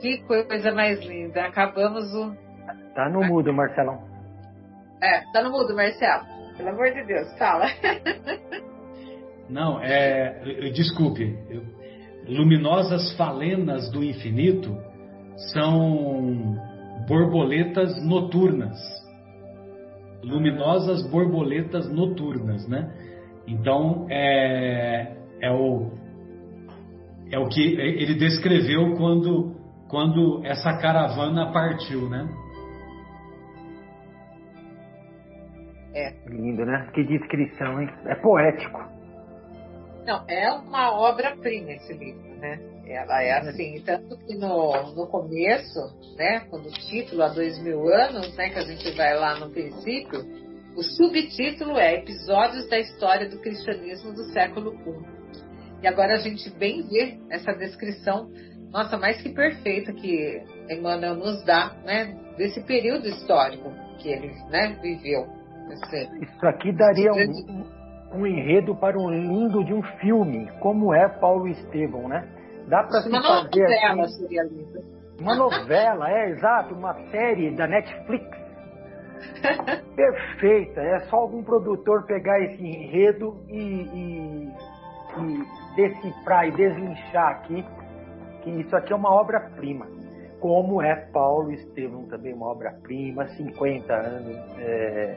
[0.00, 1.46] que coisa mais linda.
[1.46, 2.34] Acabamos o.
[2.94, 4.02] Tá no mudo, Marcelão.
[5.02, 6.24] É, tá no mudo, Marcelo.
[6.56, 7.66] Pelo amor de Deus, fala.
[9.48, 10.70] Não, é.
[10.72, 11.36] Desculpe.
[12.28, 14.76] Luminosas falenas do infinito
[15.52, 16.56] são
[17.06, 18.76] borboletas noturnas.
[20.24, 22.92] Luminosas borboletas noturnas, né?
[23.46, 25.92] Então, é, é o
[27.30, 29.54] é o que ele descreveu quando
[29.88, 32.28] quando essa caravana partiu, né?
[35.94, 36.12] É.
[36.28, 36.90] Lindo, né?
[36.92, 37.88] Que descrição, hein?
[38.06, 38.95] É poético.
[40.06, 42.60] Não, é uma obra-prima esse livro, né?
[42.86, 45.80] Ela é assim, tanto que no, no começo,
[46.16, 49.50] né, quando o título há dois mil anos, né, que a gente vai lá no
[49.50, 50.20] princípio,
[50.76, 55.82] o subtítulo é Episódios da História do Cristianismo do século I.
[55.82, 58.30] E agora a gente bem vê essa descrição,
[58.70, 60.40] nossa, mais que perfeita que
[60.70, 65.26] Emmanuel nos dá, né, desse período histórico que ele, né, viveu.
[65.68, 67.66] Esse, Isso aqui daria um,
[68.12, 72.26] um enredo para um lindo de um filme, como é Paulo Estevão, né?
[72.68, 74.82] Dá para se fazer novela assim, seria linda.
[75.20, 78.26] Uma novela, é exato, uma série da Netflix.
[79.96, 84.52] Perfeita, é só algum produtor pegar esse enredo e, e,
[85.18, 87.64] e decifrar e deslinchar aqui
[88.42, 89.86] que isso aqui é uma obra-prima.
[90.38, 95.16] Como é Paulo Estevão também uma obra-prima, 50 anos, é,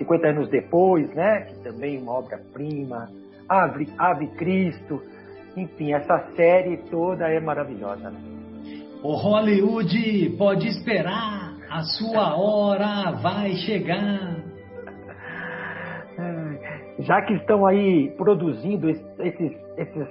[0.00, 1.42] 50 anos depois, né?
[1.42, 3.08] Que também uma obra-prima.
[3.48, 5.02] Ave, Ave Cristo,
[5.56, 8.10] enfim, essa série toda é maravilhosa.
[8.10, 8.18] Né?
[9.02, 14.36] O Hollywood pode esperar, a sua hora vai chegar.
[17.00, 19.04] Já que estão aí produzindo esses,
[19.78, 20.08] esses,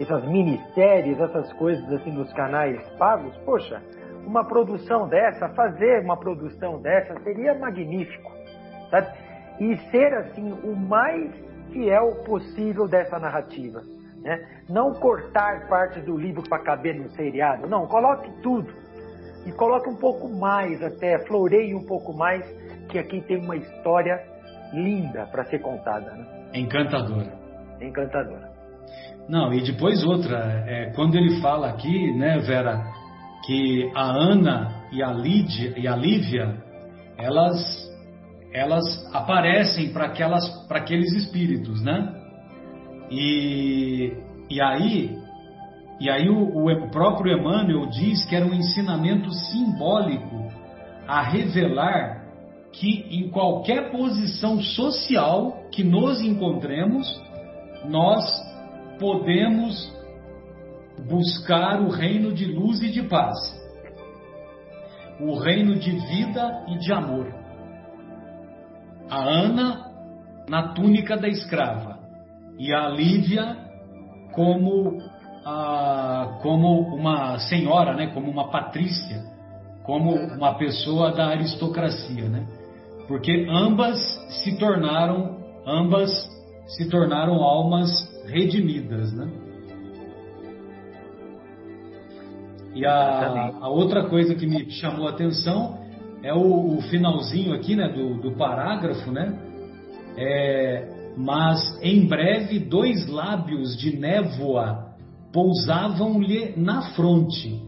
[0.00, 3.80] essas minisséries, essas coisas assim nos canais pagos, poxa,
[4.26, 8.39] uma produção dessa, fazer uma produção dessa seria magnífico,
[8.90, 9.08] sabe?
[9.60, 11.30] E ser assim o mais
[11.72, 13.82] fiel possível dessa narrativa.
[14.22, 14.38] Né?
[14.68, 17.66] Não cortar parte do livro para caber no seriado.
[17.68, 18.72] Não, coloque tudo.
[19.46, 22.44] E coloque um pouco mais até, floreie um pouco mais,
[22.88, 24.22] que aqui tem uma história
[24.72, 26.10] linda para ser contada.
[26.10, 26.26] Né?
[26.54, 27.32] Encantadora.
[27.80, 28.50] Encantadora.
[29.28, 32.84] Não, e depois outra, é, quando ele fala aqui, né, Vera,
[33.46, 36.56] que a Ana e a, Lídia, e a Lívia,
[37.16, 37.56] elas,
[38.52, 40.06] elas aparecem para
[40.70, 42.14] aqueles espíritos, né?
[43.10, 44.12] E,
[44.48, 45.16] e aí,
[46.00, 50.48] e aí o, o próprio Emmanuel diz que era um ensinamento simbólico
[51.06, 52.20] a revelar
[52.72, 57.20] que em qualquer posição social que nos encontremos,
[57.88, 58.24] nós
[58.98, 59.92] podemos
[61.08, 63.36] buscar o reino de luz e de paz,
[65.18, 67.39] o reino de vida e de amor.
[69.10, 69.90] A Ana
[70.48, 71.98] na túnica da escrava,
[72.58, 73.56] e a Lívia
[74.32, 74.98] como,
[75.44, 79.22] a, como uma senhora, né, como uma patrícia,
[79.82, 82.46] como uma pessoa da aristocracia, né?
[83.08, 83.98] Porque ambas
[84.42, 86.10] se tornaram, ambas
[86.76, 87.90] se tornaram almas
[88.26, 89.28] redimidas, né?
[92.74, 95.78] E a, a outra coisa que me chamou a atenção
[96.22, 99.38] é o, o finalzinho aqui, né, do, do parágrafo, né?
[100.16, 104.90] É, mas em breve dois lábios de névoa
[105.32, 107.62] pousavam-lhe na fronte,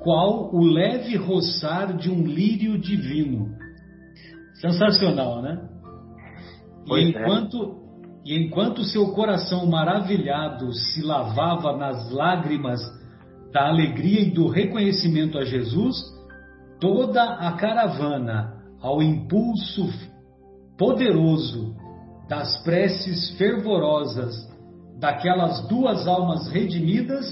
[0.00, 3.56] qual o leve roçar de um lírio divino.
[4.60, 5.68] Sensacional, né?
[6.86, 7.02] E é.
[7.02, 7.62] enquanto,
[8.24, 8.30] é.
[8.30, 12.80] e enquanto seu coração maravilhado se lavava nas lágrimas
[13.52, 16.15] da alegria e do reconhecimento a Jesus,
[16.80, 19.88] toda a caravana, ao impulso
[20.78, 21.74] poderoso
[22.28, 24.34] das preces fervorosas
[24.98, 27.24] daquelas duas almas redimidas,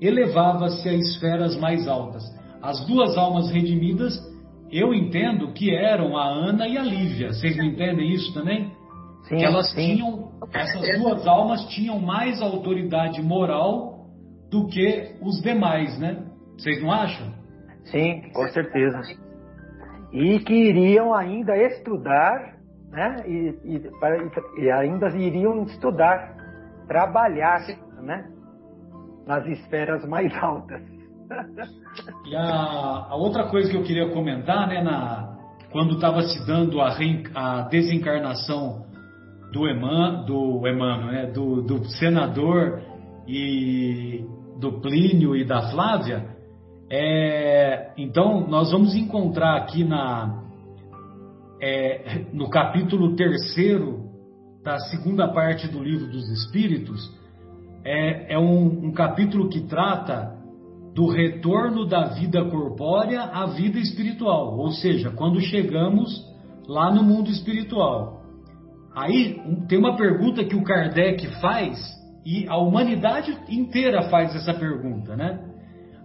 [0.00, 2.22] elevava-se a esferas mais altas.
[2.62, 4.18] As duas almas redimidas,
[4.70, 7.32] eu entendo que eram a Ana e a Lívia.
[7.32, 8.72] Vocês não entendem isso também?
[9.28, 9.96] Sim, que elas sim.
[9.96, 14.06] tinham, essas duas almas tinham mais autoridade moral
[14.50, 16.24] do que os demais, né?
[16.56, 17.32] Vocês não acham?
[17.84, 19.00] Sim, com certeza.
[20.12, 22.54] E que iriam ainda estudar
[22.94, 23.24] né?
[23.26, 26.36] E, e, e ainda iriam estudar,
[26.86, 27.60] trabalhar,
[28.00, 28.30] né?
[29.26, 30.80] Nas esferas mais altas.
[32.26, 35.36] E a, a, outra coisa que eu queria comentar, né, na,
[35.72, 36.94] quando estava se dando a,
[37.34, 38.84] a desencarnação
[39.50, 42.80] do Eman, do Emmanuel, né, do, do senador
[43.26, 44.24] e
[44.60, 46.33] do Plínio e da Flávia,
[46.90, 50.42] é, então nós vamos encontrar aqui na,
[51.60, 54.04] é, no capítulo terceiro
[54.62, 57.12] para a segunda parte do livro dos Espíritos,
[57.84, 60.34] é, é um, um capítulo que trata
[60.94, 66.24] do retorno da vida corpórea à vida espiritual, ou seja, quando chegamos
[66.66, 68.22] lá no mundo espiritual.
[68.94, 71.78] Aí tem uma pergunta que o Kardec faz
[72.24, 75.43] e a humanidade inteira faz essa pergunta, né?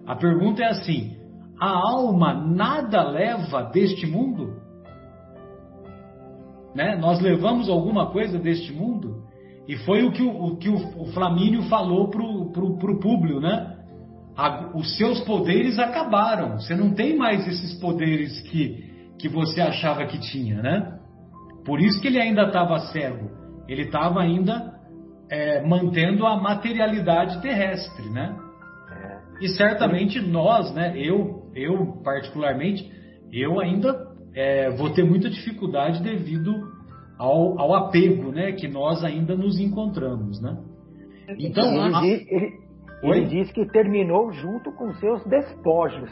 [0.10, 1.16] A pergunta é assim:
[1.60, 4.60] a alma nada leva deste mundo?
[6.76, 6.98] Né?
[6.98, 9.24] Nós levamos alguma coisa deste mundo?
[9.68, 13.78] E foi o que o, o que o, Flamínio falou pro, pro, pro Públio, né?
[14.36, 16.60] A, os seus poderes acabaram.
[16.60, 21.00] Você não tem mais esses poderes que, que você achava que tinha, né?
[21.64, 23.30] Por isso que ele ainda estava cego.
[23.68, 24.74] Ele estava ainda
[25.30, 28.49] é, mantendo a materialidade terrestre, né?
[29.42, 30.94] E certamente nós, né?
[30.96, 32.90] Eu, eu particularmente,
[33.32, 36.54] eu ainda é, vou ter muita dificuldade devido
[37.18, 38.52] ao, ao, apego, né?
[38.52, 40.58] Que nós ainda nos encontramos, né?
[41.38, 42.00] Então, ele, a...
[42.02, 42.52] diz, ele,
[43.04, 46.10] ele diz que terminou junto com seus despojos.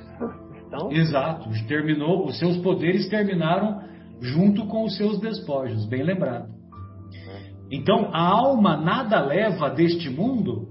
[0.68, 0.92] Então...
[0.92, 3.82] Exato, terminou, os seus poderes terminaram
[4.22, 6.50] junto com os seus despojos, bem lembrado.
[7.72, 10.68] Então, a alma nada leva deste mundo,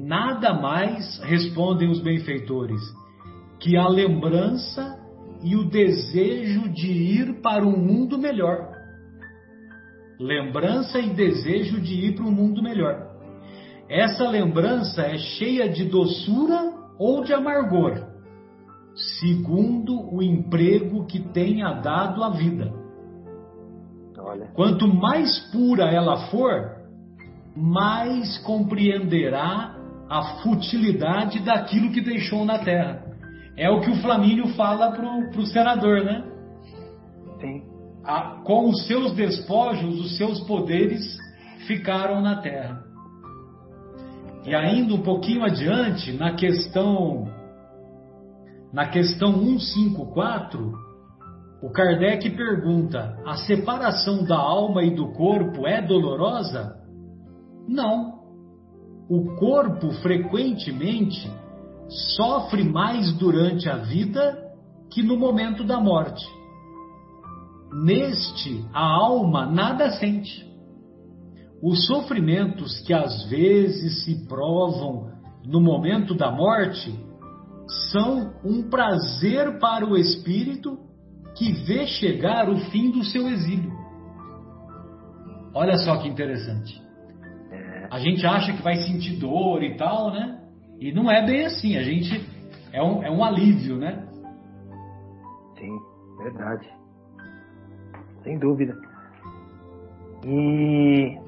[0.00, 2.80] nada mais, respondem os benfeitores,
[3.60, 4.98] que a lembrança
[5.42, 8.72] e o desejo de ir para um mundo melhor.
[10.18, 13.14] Lembrança e desejo de ir para um mundo melhor.
[13.88, 18.16] Essa lembrança é cheia de doçura ou de amargor
[19.20, 22.72] segundo o emprego que tenha dado a vida.
[24.18, 24.46] Olha.
[24.54, 26.76] Quanto mais pura ela for,
[27.54, 29.75] mais compreenderá
[30.08, 33.02] a futilidade daquilo que deixou na terra.
[33.56, 36.24] É o que o Flamínio fala para o senador, né?
[37.40, 37.62] Sim.
[38.04, 41.16] A, com os seus despojos, os seus poderes
[41.66, 42.84] ficaram na terra.
[44.44, 47.26] E ainda um pouquinho adiante, na questão
[48.72, 50.72] na questão 154,
[51.62, 56.76] o Kardec pergunta: a separação da alma e do corpo é dolorosa?
[57.66, 58.15] Não.
[59.08, 61.30] O corpo frequentemente
[62.16, 64.36] sofre mais durante a vida
[64.90, 66.26] que no momento da morte.
[67.84, 70.44] Neste, a alma nada sente.
[71.62, 75.12] Os sofrimentos que às vezes se provam
[75.44, 76.92] no momento da morte
[77.92, 80.78] são um prazer para o espírito
[81.36, 83.72] que vê chegar o fim do seu exílio.
[85.54, 86.85] Olha só que interessante.
[87.90, 90.40] A gente acha que vai sentir dor e tal, né?
[90.80, 91.76] E não é bem assim.
[91.76, 92.26] A gente
[92.72, 94.06] é um, é um alívio, né?
[95.58, 95.78] Sim,
[96.18, 96.68] verdade.
[98.22, 98.76] Sem dúvida.
[100.24, 101.18] E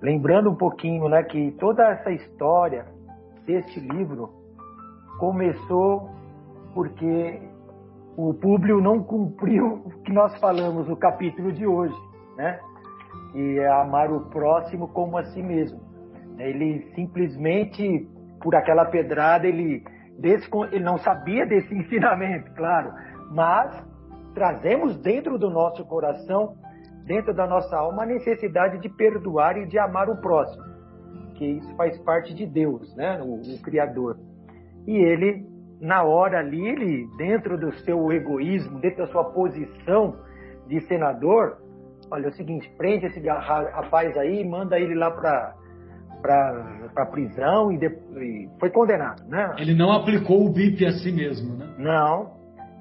[0.00, 2.86] lembrando um pouquinho, né, que toda essa história
[3.46, 4.30] deste livro
[5.18, 6.10] começou
[6.74, 7.40] porque
[8.16, 11.94] o Públio não cumpriu o que nós falamos no capítulo de hoje,
[12.36, 12.60] né?
[13.34, 15.80] E é amar o próximo como a si mesmo.
[16.38, 18.08] Ele simplesmente,
[18.40, 19.84] por aquela pedrada, ele,
[20.22, 22.92] ele não sabia desse ensinamento, claro,
[23.30, 23.84] mas
[24.34, 26.56] trazemos dentro do nosso coração,
[27.04, 30.64] dentro da nossa alma, a necessidade de perdoar e de amar o próximo,
[31.34, 33.20] que isso faz parte de Deus, né?
[33.22, 34.18] o, o Criador.
[34.86, 35.46] E ele,
[35.80, 40.16] na hora ali, ele, dentro do seu egoísmo, dentro da sua posição
[40.66, 41.58] de senador,
[42.10, 45.54] olha, é o seguinte, prende esse rapaz aí, manda ele lá para
[46.22, 49.56] para prisão e, de, e, foi condenado, né?
[49.58, 51.66] Ele não aplicou o BIP a si mesmo, né?
[51.76, 52.32] Não.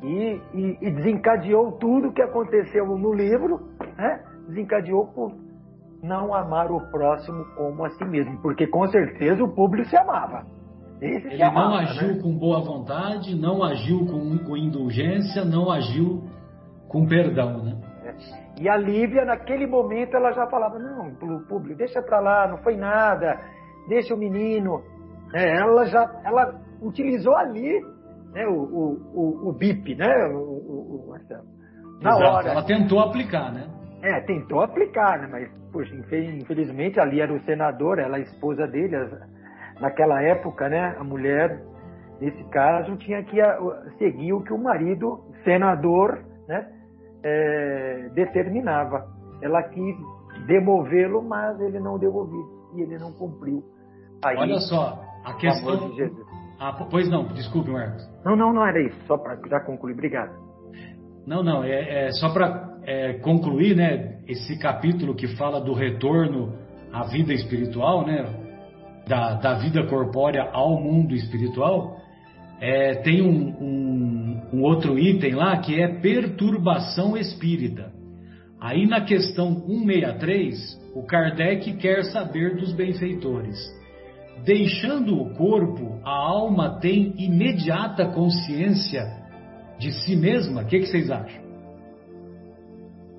[0.01, 4.23] E, e, e desencadeou tudo o que aconteceu no livro, né?
[4.47, 5.33] Desencadeou por
[6.01, 10.45] não amar o próximo como a si mesmo, porque com certeza o público se amava.
[11.01, 11.77] Esse ele não né?
[11.79, 12.21] agiu né?
[12.21, 16.23] com boa vontade, não agiu com, com, indulgência, não agiu
[16.87, 17.77] com perdão, né?
[18.63, 21.13] E a Lívia, naquele momento, ela já falava, não,
[21.49, 23.37] público, deixa pra lá, não foi nada,
[23.89, 24.81] deixa o menino.
[25.33, 27.81] É, ela já, ela utilizou ali
[28.31, 31.43] né, o, o, o, o BIP, né, o, Marcelo?
[32.01, 32.49] Na Exato, hora.
[32.51, 33.67] Ela tentou aplicar, né?
[34.01, 35.27] É, tentou aplicar, né?
[35.29, 38.95] Mas, poxa, infelizmente ali era o senador, ela a esposa dele,
[39.81, 41.61] naquela época, né, a mulher,
[42.21, 43.41] nesse caso, tinha que
[43.97, 46.65] seguir o que o marido, senador, né,
[47.23, 49.07] é, determinava.
[49.41, 49.95] Ela quis
[50.47, 52.43] demovê-lo, mas ele não devolveu
[52.75, 53.63] e ele não cumpriu.
[54.23, 55.89] Aí, Olha só, a questão.
[55.91, 56.11] De
[56.59, 58.07] ah, pois não, desculpe, Marcos.
[58.23, 60.31] Não, não, não era isso, só para já concluir, obrigado.
[61.25, 66.53] Não, não, é, é só para é, concluir, né, esse capítulo que fala do retorno
[66.91, 68.25] à vida espiritual, né,
[69.07, 71.97] da, da vida corpórea ao mundo espiritual,
[72.59, 77.91] é, tem um, um, um outro item lá que é perturbação espírita.
[78.59, 83.57] Aí na questão 163, o Kardec quer saber dos benfeitores.
[84.45, 89.05] Deixando o corpo, a alma tem imediata consciência
[89.77, 90.61] de si mesma?
[90.61, 91.43] O que, que vocês acham?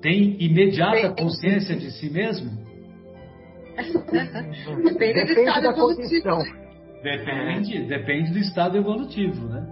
[0.01, 2.51] Tem imediata consciência de si mesmo?
[4.83, 6.64] Depende do estado evolutivo.
[7.05, 9.63] Depende, depende do estado evolutivo, né?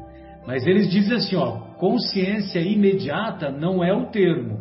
[0.46, 4.60] Mas eles dizem assim, ó, consciência imediata não é o termo.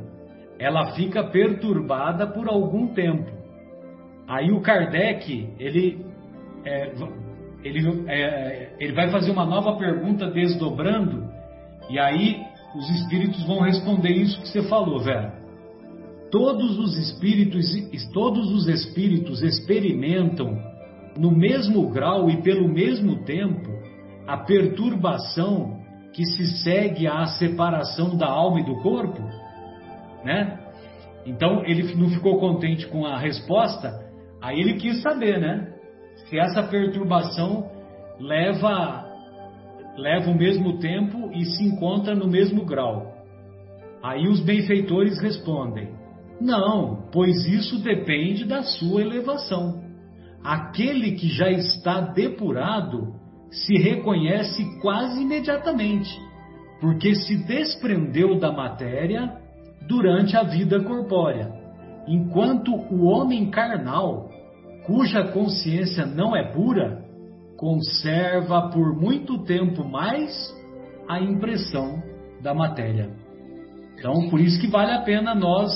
[0.59, 3.31] Ela fica perturbada por algum tempo.
[4.27, 6.07] Aí o Kardec, ele,
[6.65, 6.93] é,
[7.63, 11.29] ele, é, ele vai fazer uma nova pergunta desdobrando,
[11.91, 12.41] e aí
[12.75, 15.43] os espíritos vão responder isso que você falou, Vera
[16.31, 17.67] todos os espíritos,
[18.15, 20.59] todos os espíritos experimentam
[21.17, 23.71] no mesmo grau e pelo mesmo tempo
[24.27, 25.81] a perturbação
[26.13, 29.23] que se segue à separação da alma e do corpo,
[30.25, 30.59] né?
[31.27, 34.01] Então ele não ficou contente com a resposta,
[34.41, 35.73] aí ele quis saber, né?
[36.29, 37.71] Se essa perturbação
[38.21, 39.09] leva
[39.97, 43.13] leva o mesmo tempo e se encontra no mesmo grau.
[44.03, 45.91] Aí os benfeitores respondem:
[46.41, 49.81] não, pois isso depende da sua elevação.
[50.45, 53.15] Aquele que já está depurado
[53.51, 56.11] se reconhece quase imediatamente,
[56.81, 59.37] porque se desprendeu da matéria
[59.87, 61.53] durante a vida corpórea,
[62.09, 64.31] enquanto o homem carnal,
[64.87, 67.05] cuja consciência não é pura,
[67.57, 70.33] conserva por muito tempo mais
[71.09, 72.03] a impressão
[72.41, 73.11] da matéria.
[73.97, 75.73] Então, por isso que vale a pena nós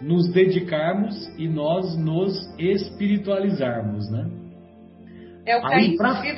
[0.00, 4.30] nos dedicarmos e nós nos espiritualizarmos, né?
[5.46, 6.22] É o Aí, pra...
[6.22, 6.30] que...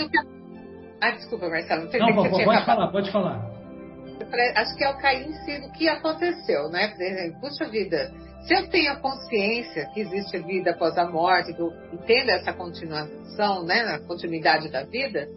[1.01, 1.89] Ah, desculpa, Marcelo.
[1.93, 3.53] Não, não pode, pode falar, pode falar.
[4.57, 6.93] Acho que é o cair em si do que aconteceu, né?
[7.41, 11.73] Puxa vida, se eu tenho a consciência que existe vida após a morte, que eu
[11.93, 13.81] entendo essa continuação, né?
[13.83, 15.29] A continuidade da vida,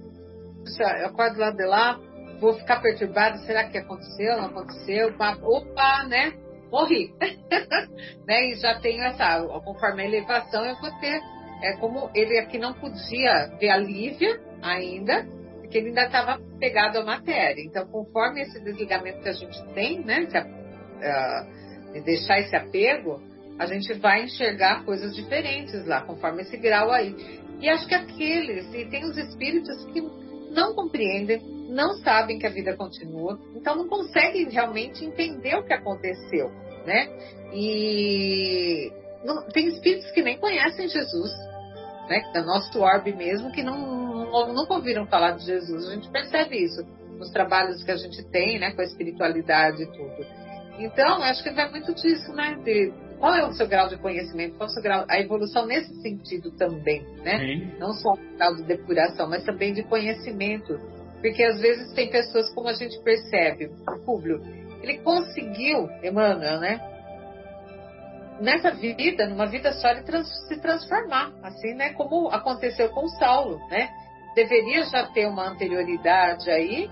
[0.79, 1.99] eu acordo lá de lá,
[2.39, 5.13] vou ficar perturbado, será que aconteceu, não aconteceu?
[5.43, 6.33] Opa, né?
[6.75, 7.13] Morri.
[8.27, 8.51] né?
[8.51, 11.21] E já tenho essa, conforme a elevação, eu vou ter,
[11.63, 15.25] é como ele aqui não podia ver a Lívia ainda,
[15.61, 17.61] porque ele ainda estava pegado à matéria.
[17.61, 23.21] Então, conforme esse desligamento que a gente tem, né, de, uh, de deixar esse apego,
[23.57, 27.15] a gente vai enxergar coisas diferentes lá, conforme esse grau aí.
[27.61, 30.01] E acho que aqueles, e tem os espíritos que
[30.51, 35.73] não compreendem, não sabem que a vida continua, então não conseguem realmente entender o que
[35.73, 36.51] aconteceu
[36.85, 37.09] né?
[37.53, 38.91] E
[39.23, 41.31] não, tem espíritos que nem conhecem Jesus,
[42.07, 42.21] né?
[42.33, 43.77] Da nosso orbe mesmo, que não,
[44.31, 45.87] não, nunca ouviram falar de Jesus.
[45.89, 46.85] A gente percebe isso
[47.17, 48.71] nos trabalhos que a gente tem, né?
[48.71, 50.25] Com a espiritualidade e tudo.
[50.77, 52.59] Então, acho que vai muito disso, né?
[52.63, 55.65] De qual é o seu grau de conhecimento, qual é o seu grau, a evolução
[55.65, 57.39] nesse sentido também, né?
[57.39, 57.71] Sim.
[57.79, 60.79] Não só o grau de depuração, mas também de conhecimento.
[61.21, 64.45] Porque às vezes tem pessoas, como a gente percebe, o público,
[64.85, 66.79] ele conseguiu, Emmanuel, né?
[68.39, 71.93] Nessa vida, numa vida só, ele trans, se transformar, assim, né?
[71.93, 73.89] Como aconteceu com Saulo, né?
[74.35, 76.89] Deveria já ter uma anterioridade aí,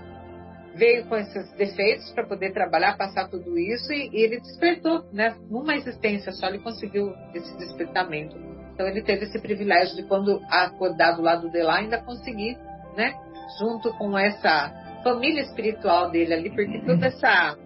[0.74, 5.36] veio com esses defeitos para poder trabalhar, passar tudo isso e, e, ele despertou, né?
[5.48, 8.36] Numa existência só ele conseguiu esse despertamento.
[8.72, 12.58] Então ele teve esse privilégio de quando acordado lá do Delá ainda conseguir,
[12.96, 13.14] né?
[13.60, 14.72] Junto com essa
[15.04, 17.56] família espiritual dele ali, porque toda essa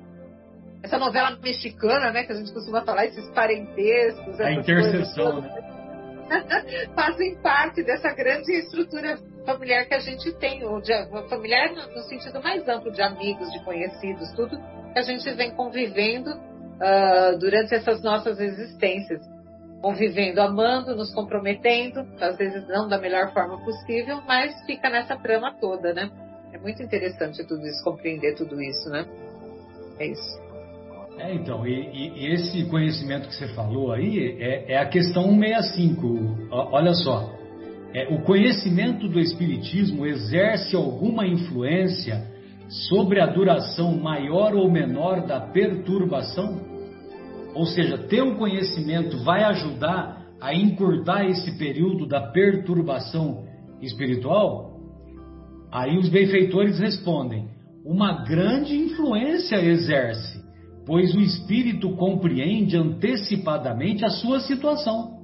[0.82, 4.40] essa novela mexicana, né, que a gente costuma falar, esses parentescos.
[4.40, 5.68] A interseção, né?
[6.94, 10.92] fazem parte dessa grande estrutura familiar que a gente tem, ou de,
[11.28, 14.58] familiar no, no, sentido mais amplo, de amigos, de conhecidos, tudo
[14.92, 19.20] que a gente vem convivendo uh, durante essas nossas existências.
[19.80, 25.54] Convivendo, amando, nos comprometendo, às vezes não da melhor forma possível, mas fica nessa trama
[25.60, 26.10] toda, né?
[26.52, 29.06] É muito interessante tudo isso, compreender tudo isso, né?
[30.00, 30.47] É isso.
[31.18, 36.48] É, então, e, e, esse conhecimento que você falou aí é, é a questão 165.
[36.50, 37.34] Olha só,
[37.92, 42.24] é, o conhecimento do Espiritismo exerce alguma influência
[42.88, 46.60] sobre a duração maior ou menor da perturbação?
[47.52, 53.44] Ou seja, ter o conhecimento vai ajudar a encurtar esse período da perturbação
[53.82, 54.78] espiritual?
[55.72, 57.48] Aí os benfeitores respondem:
[57.84, 60.37] uma grande influência exerce
[60.88, 65.18] pois o espírito compreende antecipadamente a sua situação.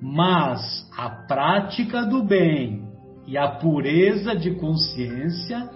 [0.00, 0.60] Mas
[0.94, 2.84] a prática do bem
[3.26, 5.70] e a pureza de consciência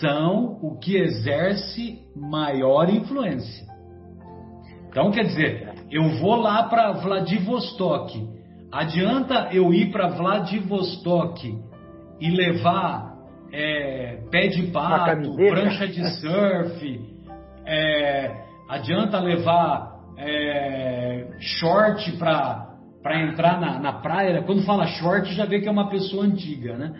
[0.00, 3.66] são o que exerce maior influência.
[4.88, 8.28] Então, quer dizer, eu vou lá para Vladivostok.
[8.70, 11.58] Adianta eu ir para Vladivostok
[12.20, 13.16] e levar
[13.52, 17.17] é, pé de pato, prancha de surf,
[17.68, 24.42] é, adianta levar é, short para entrar na, na praia.
[24.42, 26.92] Quando fala short, já vê que é uma pessoa antiga, né?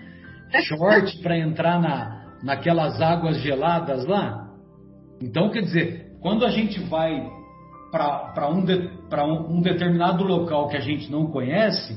[0.64, 4.48] Short para entrar na, naquelas águas geladas lá.
[5.20, 7.26] Então, quer dizer, quando a gente vai
[7.90, 11.96] para um, de, um, um determinado local que a gente não conhece,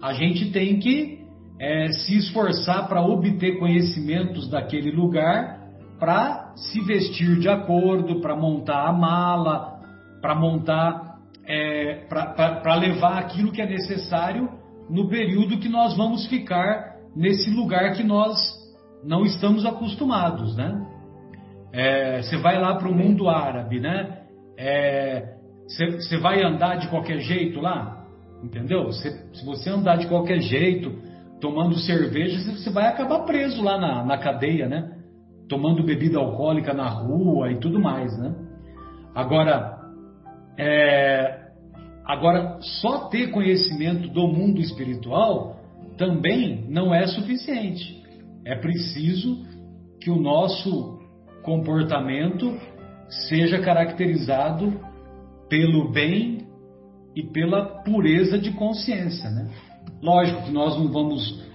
[0.00, 1.20] a gente tem que
[1.58, 5.61] é, se esforçar para obter conhecimentos daquele lugar,
[6.02, 9.78] para se vestir de acordo, para montar a mala,
[10.20, 14.48] para montar, é, para levar aquilo que é necessário
[14.90, 18.36] no período que nós vamos ficar nesse lugar que nós
[19.04, 20.84] não estamos acostumados, né?
[21.72, 24.22] É, você vai lá para o mundo árabe, né?
[25.68, 28.04] Você é, vai andar de qualquer jeito lá,
[28.42, 28.90] entendeu?
[28.90, 30.98] Cê, se você andar de qualquer jeito,
[31.40, 34.98] tomando cerveja, você vai acabar preso lá na, na cadeia, né?
[35.52, 38.34] Tomando bebida alcoólica na rua e tudo mais, né?
[39.14, 39.80] Agora,
[40.56, 41.50] é,
[42.06, 45.60] agora só ter conhecimento do mundo espiritual
[45.98, 48.02] também não é suficiente.
[48.46, 49.44] É preciso
[50.00, 50.98] que o nosso
[51.42, 52.58] comportamento
[53.28, 54.80] seja caracterizado
[55.50, 56.46] pelo bem
[57.14, 59.50] e pela pureza de consciência, né?
[60.00, 61.46] Lógico que nós não vamos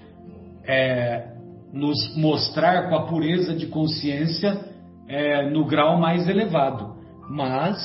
[0.68, 1.36] é,
[1.74, 4.60] nos mostrar com a pureza de consciência
[5.08, 6.96] é, no grau mais elevado,
[7.30, 7.78] mas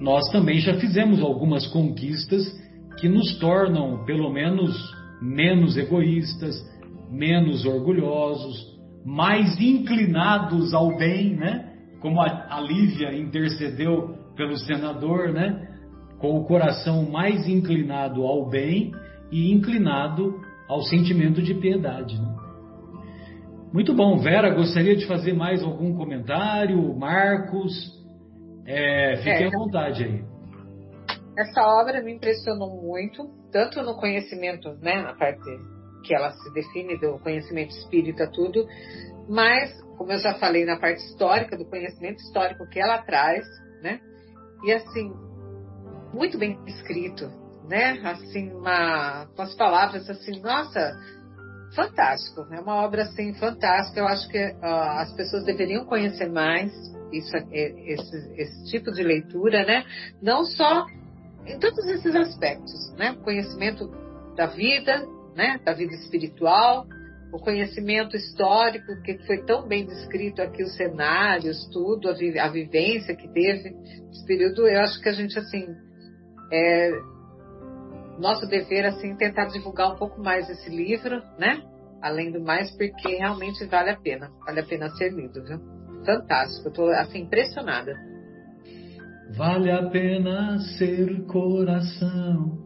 [0.00, 2.44] nós também já fizemos algumas conquistas
[2.98, 4.76] que nos tornam, pelo menos,
[5.20, 6.54] menos egoístas,
[7.10, 8.74] menos orgulhosos,
[9.04, 11.72] mais inclinados ao bem, né?
[12.00, 15.68] Como a, a Lívia intercedeu pelo senador, né?
[16.18, 18.92] Com o coração mais inclinado ao bem
[19.30, 22.20] e inclinado ao sentimento de piedade.
[22.20, 22.34] Né?
[23.72, 26.96] Muito bom, Vera, gostaria de fazer mais algum comentário?
[26.96, 27.72] Marcos,
[28.64, 30.24] é, fique é, à vontade aí.
[31.36, 35.42] Essa obra me impressionou muito, tanto no conhecimento, né, na parte
[36.04, 38.64] que ela se define do conhecimento espírita, tudo,
[39.28, 43.44] mas, como eu já falei, na parte histórica, do conhecimento histórico que ela traz,
[43.82, 43.98] né,
[44.64, 45.12] e assim,
[46.12, 47.28] muito bem escrito,
[47.68, 48.00] né?
[48.04, 50.98] Assim, uma, com as palavras assim, nossa,
[51.74, 52.46] fantástico.
[52.52, 54.00] É uma obra assim fantástica.
[54.00, 56.72] Eu acho que uh, as pessoas deveriam conhecer mais
[57.12, 59.84] isso, é, esse, esse tipo de leitura, né?
[60.22, 60.86] Não só
[61.46, 63.16] em todos esses aspectos, né?
[63.22, 63.90] Conhecimento
[64.36, 65.60] da vida, né?
[65.64, 66.86] Da vida espiritual,
[67.32, 72.48] o conhecimento histórico que foi tão bem descrito aqui, os cenários, tudo, a, vi a
[72.48, 74.66] vivência que teve nesse período.
[74.66, 75.66] Eu acho que a gente assim
[76.52, 76.90] é,
[78.18, 81.62] nosso dever assim tentar divulgar um pouco mais esse livro, né?
[82.02, 85.58] Além do mais, porque realmente vale a pena, vale a pena ser lido, viu?
[86.04, 87.94] Fantástico, estou assim impressionada.
[89.36, 92.58] Vale a pena ser coração.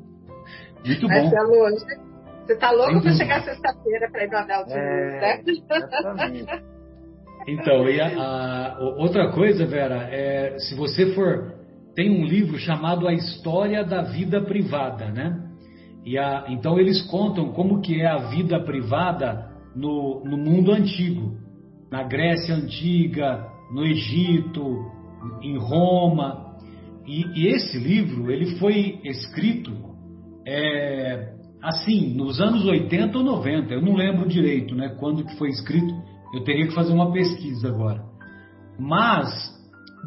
[0.84, 1.14] Muito bom.
[1.14, 2.08] É longe.
[2.44, 6.68] Você tá louco para chegar sexta-feira para ir no Anel de é, né?
[7.46, 11.57] Então, e a, a, outra coisa, Vera, é se você for
[11.98, 15.36] tem um livro chamado A História da Vida Privada, né?
[16.06, 21.36] E a, então eles contam como que é a vida privada no, no mundo antigo,
[21.90, 23.44] na Grécia antiga,
[23.74, 24.92] no Egito,
[25.42, 26.54] em Roma.
[27.04, 29.72] E, e esse livro ele foi escrito
[30.46, 33.74] é, assim nos anos 80 ou 90.
[33.74, 34.94] Eu não lembro direito, né?
[35.00, 35.92] Quando que foi escrito?
[36.32, 38.04] Eu teria que fazer uma pesquisa agora.
[38.78, 39.28] Mas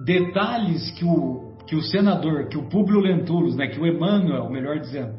[0.06, 4.78] detalhes que o que o senador, que o Públio Lentulus, né, que o Emmanuel, melhor
[4.78, 5.14] dizendo,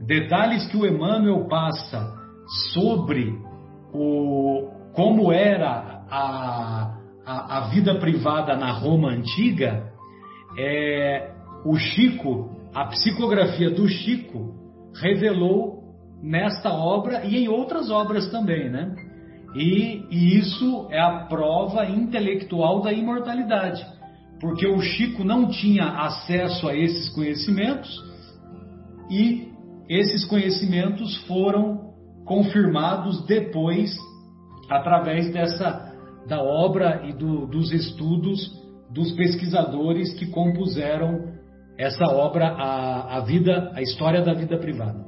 [0.00, 2.12] detalhes que o Emmanuel passa
[2.72, 3.32] sobre
[3.94, 9.92] o, como era a, a, a vida privada na Roma antiga,
[10.58, 11.30] é,
[11.64, 14.56] o Chico, a psicografia do Chico,
[15.00, 15.84] revelou
[16.20, 18.92] nesta obra e em outras obras também, né?
[19.54, 24.01] E, e isso é a prova intelectual da imortalidade
[24.42, 27.88] porque o Chico não tinha acesso a esses conhecimentos
[29.08, 29.52] e
[29.88, 31.92] esses conhecimentos foram
[32.26, 33.96] confirmados depois
[34.68, 35.92] através dessa
[36.26, 41.32] da obra e do, dos estudos dos pesquisadores que compuseram
[41.78, 45.04] essa obra, a, a vida, a história da vida privada.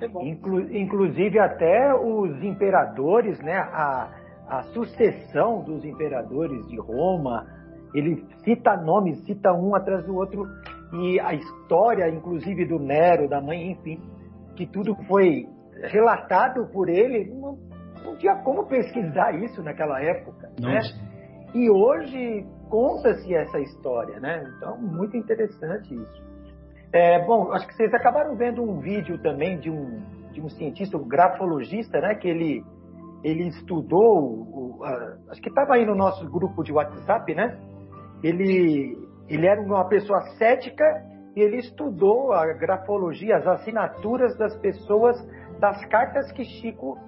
[0.00, 4.10] É Inclu, inclusive até os imperadores, né, a,
[4.48, 7.57] a sucessão dos imperadores de Roma,
[7.94, 10.46] ele cita nomes, cita um atrás do outro,
[10.92, 14.00] e a história, inclusive do Nero, da mãe, enfim,
[14.56, 15.46] que tudo foi
[15.84, 17.58] relatado por ele, não,
[18.04, 20.80] não tinha como pesquisar isso naquela época, né?
[21.54, 24.44] E hoje conta-se essa história, né?
[24.56, 26.28] Então, muito interessante isso.
[26.92, 30.00] É, bom, acho que vocês acabaram vendo um vídeo também de um,
[30.32, 32.14] de um cientista, um grafologista, né?
[32.14, 32.64] Que ele,
[33.22, 37.58] ele estudou, o, a, acho que estava aí no nosso grupo de WhatsApp, né?
[38.22, 38.98] Ele,
[39.28, 40.84] ele era uma pessoa cética
[41.36, 45.16] e ele estudou a grafologia, as assinaturas das pessoas,
[45.60, 46.98] das cartas que Chico,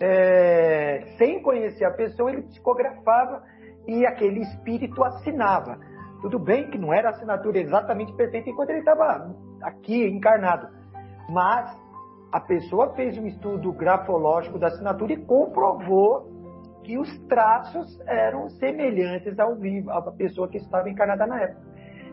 [0.00, 3.42] é, sem conhecer a pessoa, ele psicografava
[3.86, 5.78] e aquele espírito assinava.
[6.22, 10.68] Tudo bem que não era a assinatura exatamente perfeita enquanto ele estava aqui encarnado,
[11.28, 11.76] mas
[12.30, 16.30] a pessoa fez um estudo grafológico da assinatura e comprovou
[16.84, 21.62] que os traços eram semelhantes ao vivo, à pessoa que estava encarnada na época.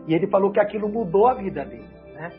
[0.06, 2.30] E ele falou que aquilo mudou a vida dele, né?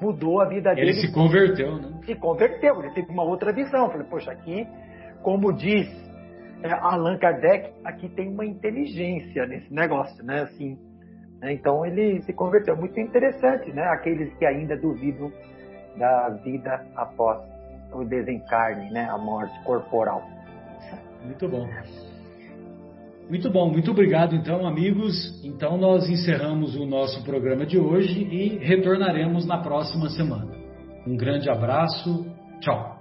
[0.00, 0.90] Mudou a vida ele dele.
[0.90, 2.00] Ele se converteu, né?
[2.04, 3.90] Se converteu, ele teve uma outra visão.
[3.90, 4.66] Falei, poxa, aqui,
[5.22, 5.88] como diz
[6.62, 10.42] é, Allan Kardec, aqui tem uma inteligência nesse negócio, né?
[10.42, 10.78] Assim,
[11.40, 11.52] né?
[11.52, 12.76] Então ele se converteu.
[12.76, 13.82] Muito interessante, né?
[13.88, 15.32] Aqueles que ainda duvidam
[15.96, 17.40] da vida após
[17.92, 19.08] o desencarne, né?
[19.10, 20.22] A morte corporal.
[21.24, 21.68] Muito bom.
[23.28, 25.14] Muito bom, muito obrigado então, amigos.
[25.44, 30.50] Então nós encerramos o nosso programa de hoje e retornaremos na próxima semana.
[31.06, 32.26] Um grande abraço,
[32.60, 32.97] tchau.